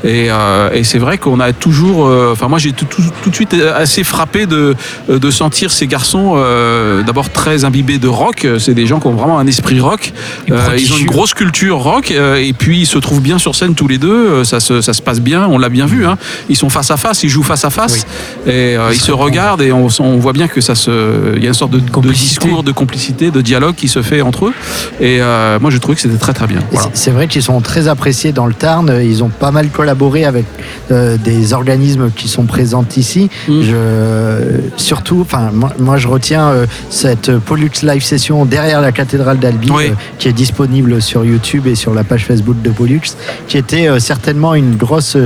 et, 0.04 0.26
euh, 0.30 0.70
et 0.72 0.84
c'est 0.84 0.98
vrai 0.98 1.18
qu'on 1.18 1.40
a 1.40 1.52
toujours, 1.52 2.06
euh, 2.06 2.30
enfin 2.32 2.48
moi 2.48 2.58
j'ai 2.58 2.72
tout, 2.72 2.84
tout, 2.84 3.02
tout 3.22 3.30
de 3.30 3.34
suite 3.34 3.54
assez 3.74 4.04
frappé 4.04 4.46
de 4.46 4.74
de 5.08 5.30
sentir 5.30 5.72
ces 5.72 5.86
garçons 5.86 6.34
euh, 6.36 7.02
d'abord 7.02 7.30
très 7.30 7.64
imbibés 7.64 7.98
de 7.98 8.08
rock. 8.08 8.46
C'est 8.58 8.74
des 8.74 8.86
gens 8.86 9.00
qui 9.00 9.06
ont 9.08 9.14
vraiment 9.14 9.38
un 9.38 9.46
esprit 9.46 9.80
rock. 9.80 10.12
Euh, 10.50 10.76
ils 10.78 10.92
ont 10.92 10.98
une 10.98 11.06
grosse 11.06 11.34
culture 11.34 11.78
rock, 11.78 12.10
euh, 12.10 12.36
et 12.36 12.52
puis 12.52 12.80
ils 12.80 12.86
se 12.86 12.98
trouvent 12.98 13.22
bien 13.22 13.38
sur 13.38 13.54
scène 13.54 13.74
tous 13.74 13.88
les 13.88 13.98
deux. 13.98 14.44
Ça 14.44 14.60
se 14.60 14.80
ça 14.80 14.92
se 14.92 15.02
passe 15.02 15.20
bien, 15.20 15.46
on 15.48 15.58
l'a 15.58 15.68
bien 15.68 15.86
vu. 15.86 16.06
Hein. 16.06 16.16
Ils 16.48 16.56
sont 16.56 16.68
face 16.68 16.90
à 16.90 16.96
face, 16.96 17.22
ils 17.22 17.28
jouent 17.28 17.42
face 17.42 17.64
à 17.64 17.70
face, 17.70 18.06
et 18.46 18.76
euh, 18.76 18.90
ils 18.92 19.00
se 19.00 19.12
regardent, 19.12 19.62
et 19.62 19.72
on, 19.72 19.88
on 20.00 20.16
voit 20.18 20.32
bien 20.32 20.48
que 20.48 20.60
ça 20.60 20.74
se, 20.74 21.34
il 21.36 21.42
y 21.42 21.46
a 21.46 21.48
une 21.48 21.54
sorte 21.54 21.72
de, 21.72 21.80
discours, 22.12 22.62
de 22.62 22.72
complicité, 22.72 23.30
de 23.30 23.40
dialogue 23.40 23.74
qui 23.74 23.88
se 23.88 24.02
fait 24.02 24.11
entre 24.20 24.46
eux. 24.46 24.52
Et 25.00 25.22
euh, 25.22 25.58
moi, 25.60 25.70
j'ai 25.70 25.78
trouvé 25.78 25.94
que 25.94 26.02
c'était 26.02 26.18
très 26.18 26.34
très 26.34 26.46
bien. 26.46 26.58
Voilà. 26.70 26.90
c'est- 26.92 27.10
vrai 27.12 27.28
qu'ils 27.28 27.42
sont 27.42 27.60
très 27.60 27.88
appréciés 27.88 28.32
dans 28.32 28.46
le 28.46 28.54
Tarn. 28.54 28.90
Ils 29.02 29.22
ont 29.22 29.28
pas 29.28 29.50
mal 29.50 29.68
collaboré 29.68 30.24
avec 30.24 30.44
euh, 30.90 31.16
des 31.16 31.52
organismes 31.52 32.10
qui 32.14 32.26
sont 32.28 32.44
présents 32.44 32.84
ici. 32.96 33.30
Mm. 33.48 33.62
Je, 33.62 34.36
surtout, 34.76 35.20
enfin, 35.20 35.50
moi, 35.52 35.72
moi, 35.78 35.96
je 35.98 36.08
retiens 36.08 36.48
euh, 36.48 36.66
cette 36.90 37.36
Pollux 37.38 37.70
Live 37.82 38.02
Session 38.02 38.44
derrière 38.44 38.80
la 38.80 38.92
cathédrale 38.92 39.38
d'Albi, 39.38 39.70
Oui. 39.70 39.92
qui 40.18 40.28
est 40.28 40.32
disponible 40.32 41.00
sur 41.00 41.24
YouTube 41.24 41.66
et 41.66 41.74
sur 41.74 41.94
la 41.94 42.02
page 42.04 42.24
Facebook 42.26 42.60
de 42.62 42.70
Pollux, 42.70 43.00
qui 43.46 43.58
était 43.58 43.88
certainement 44.00 44.54
une 44.54 44.76
grosse, 44.76 45.16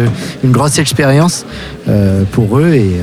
une 0.45 0.50
grosse 0.52 0.78
expérience 0.78 1.47
pour 2.33 2.59
eux. 2.59 2.73
Et, 2.75 3.00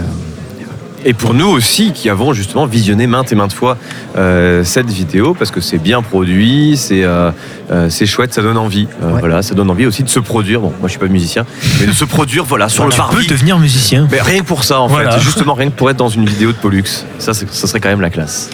Et 1.05 1.13
pour 1.13 1.33
nous 1.33 1.47
aussi, 1.47 1.91
qui 1.91 2.09
avons 2.09 2.33
justement 2.33 2.65
visionné 2.65 3.07
maintes 3.07 3.31
et 3.31 3.35
maintes 3.35 3.53
fois 3.53 3.77
euh, 4.17 4.63
cette 4.63 4.89
vidéo, 4.89 5.33
parce 5.37 5.51
que 5.51 5.59
c'est 5.59 5.77
bien 5.77 6.01
produit, 6.01 6.77
c'est 6.77 7.03
euh, 7.03 7.31
euh, 7.71 7.89
c'est 7.89 8.05
chouette, 8.05 8.33
ça 8.33 8.41
donne 8.41 8.57
envie. 8.57 8.87
Ouais. 9.01 9.19
Voilà, 9.19 9.41
ça 9.41 9.53
donne 9.53 9.69
envie 9.69 9.85
aussi 9.85 10.03
de 10.03 10.09
se 10.09 10.19
produire. 10.19 10.61
Bon, 10.61 10.69
moi 10.79 10.87
je 10.87 10.91
suis 10.91 10.99
pas 10.99 11.07
musicien, 11.07 11.45
mais 11.79 11.87
de 11.87 11.91
se 11.91 12.05
produire, 12.05 12.45
voilà, 12.45 12.69
sur 12.69 12.85
le 12.85 12.91
tu 12.91 12.97
parvis. 12.97 13.25
peux 13.27 13.33
devenir 13.33 13.59
musicien. 13.59 14.07
Mais 14.11 14.21
rien 14.21 14.39
que 14.39 14.45
pour 14.45 14.63
ça, 14.63 14.79
en 14.79 14.87
Voilà. 14.87 15.11
fait, 15.11 15.21
justement 15.21 15.53
rien 15.55 15.69
que 15.69 15.75
pour 15.75 15.89
être 15.89 15.97
dans 15.97 16.09
une 16.09 16.25
vidéo 16.25 16.51
de 16.51 16.57
Pollux, 16.57 16.83
ça, 17.19 17.33
ça 17.33 17.67
serait 17.67 17.79
quand 17.79 17.89
même 17.89 18.01
la 18.01 18.09
classe. 18.09 18.49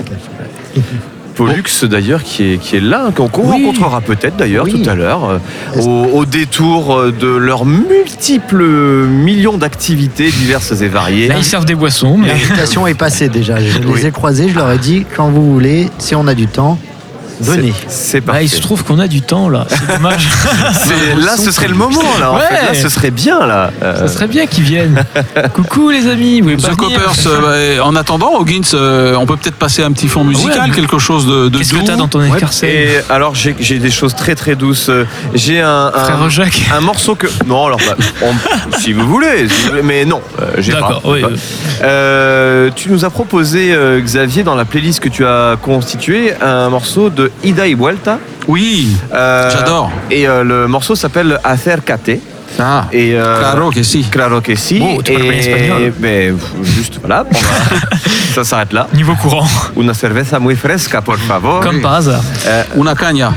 Pollux 1.40 1.64
d'ailleurs 1.90 2.22
qui 2.24 2.54
est, 2.54 2.58
qui 2.58 2.76
est 2.76 2.82
là, 2.82 3.12
qu'on 3.16 3.28
qu'on 3.30 3.44
Oui. 3.50 3.64
rencontrera 3.66 4.02
peut-être 4.02 4.36
d'ailleurs 4.36 4.66
Oui. 4.66 4.82
tout 4.84 4.90
à 4.90 4.94
l'heure, 4.96 5.24
euh, 5.30 5.82
au, 5.82 6.18
au 6.20 6.26
détour 6.26 6.94
euh, 6.98 7.12
de 7.12 7.28
leurs 7.28 7.66
multiples 7.66 8.64
millions 9.08 9.58
d'activités 9.58 10.30
diverses 10.32 10.74
et 10.82 10.88
variées. 10.90 11.28
Là, 11.30 11.36
ils 11.38 11.44
servent 11.46 11.66
des 11.66 11.76
boissons, 11.76 12.18
mais 12.18 12.28
L'invitation 12.28 12.88
est 12.88 12.94
passée 12.94 13.30
déjà. 13.30 13.58
Je 13.60 13.78
Oui. 13.88 13.94
les 14.02 14.08
ai 14.08 14.12
croisés, 14.12 14.50
je 14.50 14.56
leur 14.56 14.70
ai 14.72 14.78
dit 14.78 15.06
quand 15.16 15.30
vous 15.30 15.52
voulez, 15.54 15.90
si 15.98 16.14
on 16.16 16.28
a 16.28 16.34
du 16.36 16.48
temps, 16.48 16.78
Venez. 17.40 17.74
C'est- 17.88 18.20
Bah, 18.22 18.34
parfait. 18.34 18.46
il 18.46 18.50
se 18.50 18.62
trouve 18.62 18.84
qu'on 18.84 19.00
a 19.00 19.08
du 19.08 19.22
temps 19.22 19.50
là. 19.50 19.66
C'est 19.70 19.88
dommage. 19.88 20.28
C'est- 20.74 21.16
là, 21.16 21.38
ce 21.38 21.52
serait 21.52 21.68
le 21.68 21.76
moment. 21.76 22.02
Là, 22.20 22.32
en 22.32 22.36
Ouais. 22.36 22.42
fait. 22.50 22.74
là, 22.74 22.74
ce 22.74 22.90
serait 22.90 23.12
bien 23.12 23.46
là. 23.46 23.72
Euh, 23.82 23.98
Ça 24.00 24.08
serait 24.14 24.28
bien 24.28 24.46
qu'ils 24.46 24.64
viennent. 24.64 25.04
Coucou 25.54 25.90
les 25.90 26.08
amis. 26.08 26.42
Vous 26.42 26.56
The 26.56 26.76
Coppers, 26.76 27.14
euh, 27.28 27.78
bah, 27.78 27.84
en 27.86 27.96
attendant, 27.96 28.34
Hoggins, 28.40 28.62
euh, 28.74 29.16
on 29.16 29.26
peut 29.26 29.38
peut-être 29.38 29.56
passer 29.56 29.84
un 29.84 29.92
petit 29.92 30.08
fond 30.08 30.24
musical, 30.24 30.70
Ouais. 30.70 30.76
quelque 30.76 31.00
chose 31.00 31.26
de, 31.26 31.50
de 31.50 31.58
Qu'est-ce 31.58 31.74
que 31.74 31.86
t'as 31.86 31.96
dans 31.96 32.08
ton 32.08 32.20
Ouais, 32.20 32.28
et 32.64 32.98
alors 33.10 33.34
j'ai 33.36 33.56
j'ai 33.60 33.80
des 33.80 33.92
choses 33.92 34.14
très 34.16 34.36
très 34.36 34.56
douces. 34.56 34.92
J'ai 35.34 35.62
un, 35.62 35.92
un, 35.96 36.30
Jacques. 36.30 36.62
un 36.76 36.82
morceau 36.82 37.16
que 37.16 37.28
non 37.48 37.66
alors 37.66 37.80
bah, 37.88 37.96
on- 38.22 38.78
si 38.80 38.94
vous 38.94 39.08
voulez, 39.08 39.48
si 39.48 39.64
vous 39.64 39.70
voulez, 39.70 39.82
mais 39.84 40.06
non, 40.06 40.22
euh, 40.42 40.46
j'ai 40.60 40.74
pas. 40.74 40.80
D'accord, 40.82 41.02
oui, 41.06 41.22
pas. 41.22 41.30
Euh, 41.84 42.70
tu 42.76 42.90
nous 42.92 43.06
as 43.06 43.10
proposé 43.10 43.74
euh, 43.74 44.00
Xavier 44.02 44.44
dans 44.44 44.56
la 44.56 44.66
playlist 44.66 45.00
que 45.00 45.10
tu 45.10 45.26
as 45.26 45.56
constituée 45.62 46.34
un 46.42 46.70
morceau 46.70 47.10
de 47.10 47.29
Ida 47.44 47.68
y 47.68 47.74
Vuelta. 47.76 48.20
Oui, 48.48 48.96
Euh, 49.14 49.52
j'adore. 49.52 49.92
Et 50.10 50.28
euh, 50.28 50.44
le 50.44 50.68
morceau 50.68 50.96
s'appelle 50.96 51.40
Acércate. 51.44 52.20
Ah, 52.60 52.88
Et 52.92 53.14
euh, 53.14 53.40
claro 53.40 53.70
que 53.70 53.84
si. 53.84 54.04
Claro 54.04 54.42
que 54.42 54.56
si. 54.56 54.82
Oh, 54.84 55.02
tu 55.04 55.14
parles 55.14 55.24
bien 55.30 55.34
espagnol. 55.40 55.82
et 55.84 55.94
mais 56.00 56.34
juste 56.64 56.98
voilà, 57.00 57.26
ça 58.36 58.44
s'arrête 58.44 58.74
là. 58.74 58.88
Niveau 58.94 59.16
courant. 59.16 59.48
Una 59.76 59.94
cerveza 59.94 60.40
muy 60.40 60.56
fresca, 60.56 61.02
por 61.02 61.20
favor. 61.20 61.62
Comme 61.62 61.80
par 61.82 61.94
hasard. 61.96 62.24
Una 62.76 62.96
caña. 62.96 63.32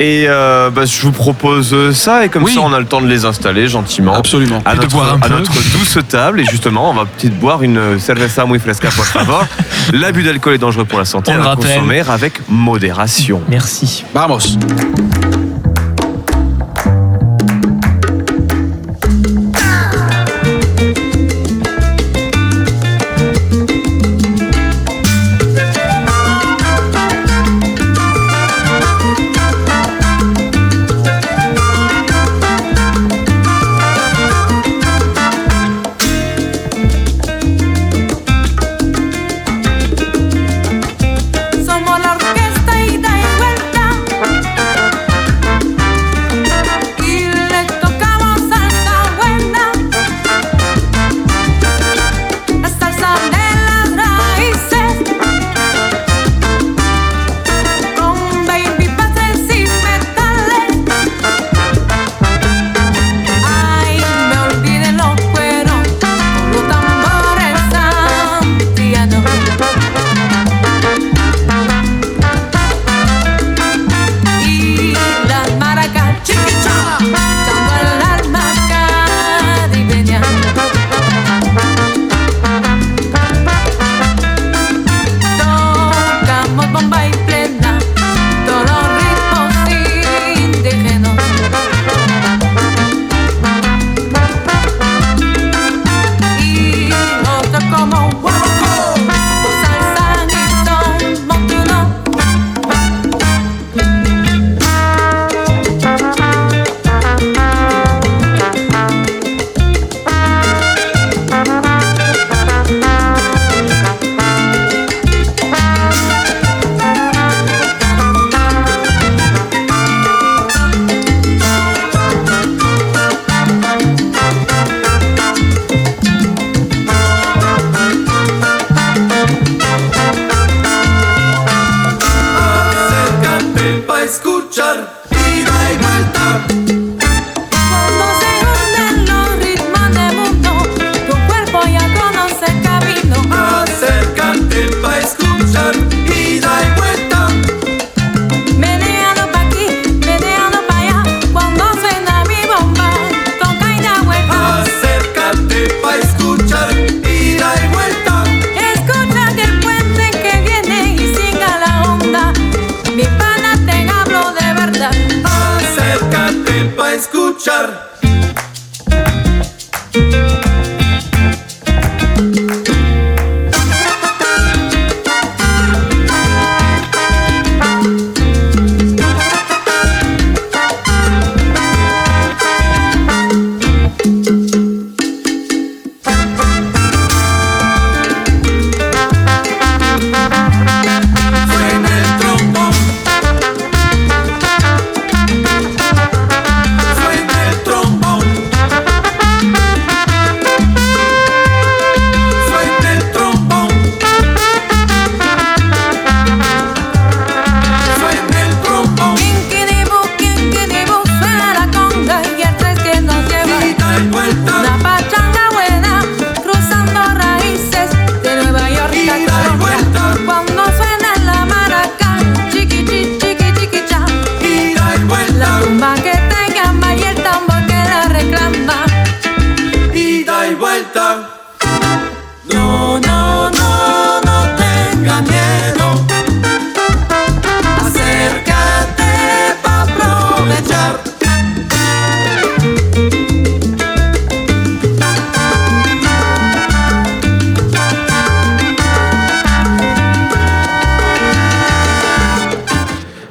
Et 0.00 0.24
euh, 0.28 0.70
bah, 0.70 0.84
je 0.86 1.00
vous 1.02 1.12
propose 1.12 1.92
ça 1.92 2.24
et 2.24 2.28
comme 2.28 2.42
Oui. 2.44 2.52
ça 2.54 2.60
on 2.62 2.72
a 2.72 2.80
le 2.80 2.86
temps 2.86 3.00
de 3.00 3.06
les 3.06 3.24
installer 3.24 3.68
gentiment. 3.68 4.14
Absolument. 4.14 4.60
À 4.64 4.74
notre, 4.74 4.88
boire 4.88 5.14
un 5.14 5.16
à 5.24 5.28
peu. 5.28 5.34
notre 5.34 5.52
douce 5.78 5.98
table 6.08 6.40
et 6.40 6.44
justement 6.44 6.90
on 6.90 6.94
va 6.94 7.04
peut-être 7.04 7.38
boire 7.38 7.62
une 7.62 7.98
cerveza 8.00 8.44
muy 8.44 8.58
fresca 8.58 8.88
por 8.90 9.04
favor. 9.06 9.46
L'abus 9.92 10.22
d'alcool 10.24 10.54
est 10.54 10.58
dangereux 10.58 10.84
pour 10.84 10.98
la 10.98 11.04
santé, 11.04 11.32
On 11.36 11.42
à 11.42 11.50
le 11.50 11.56
consommer 11.56 12.00
avec 12.08 12.40
modération. 12.48 13.40
Merci. 13.48 14.04
Vamos. 14.12 14.58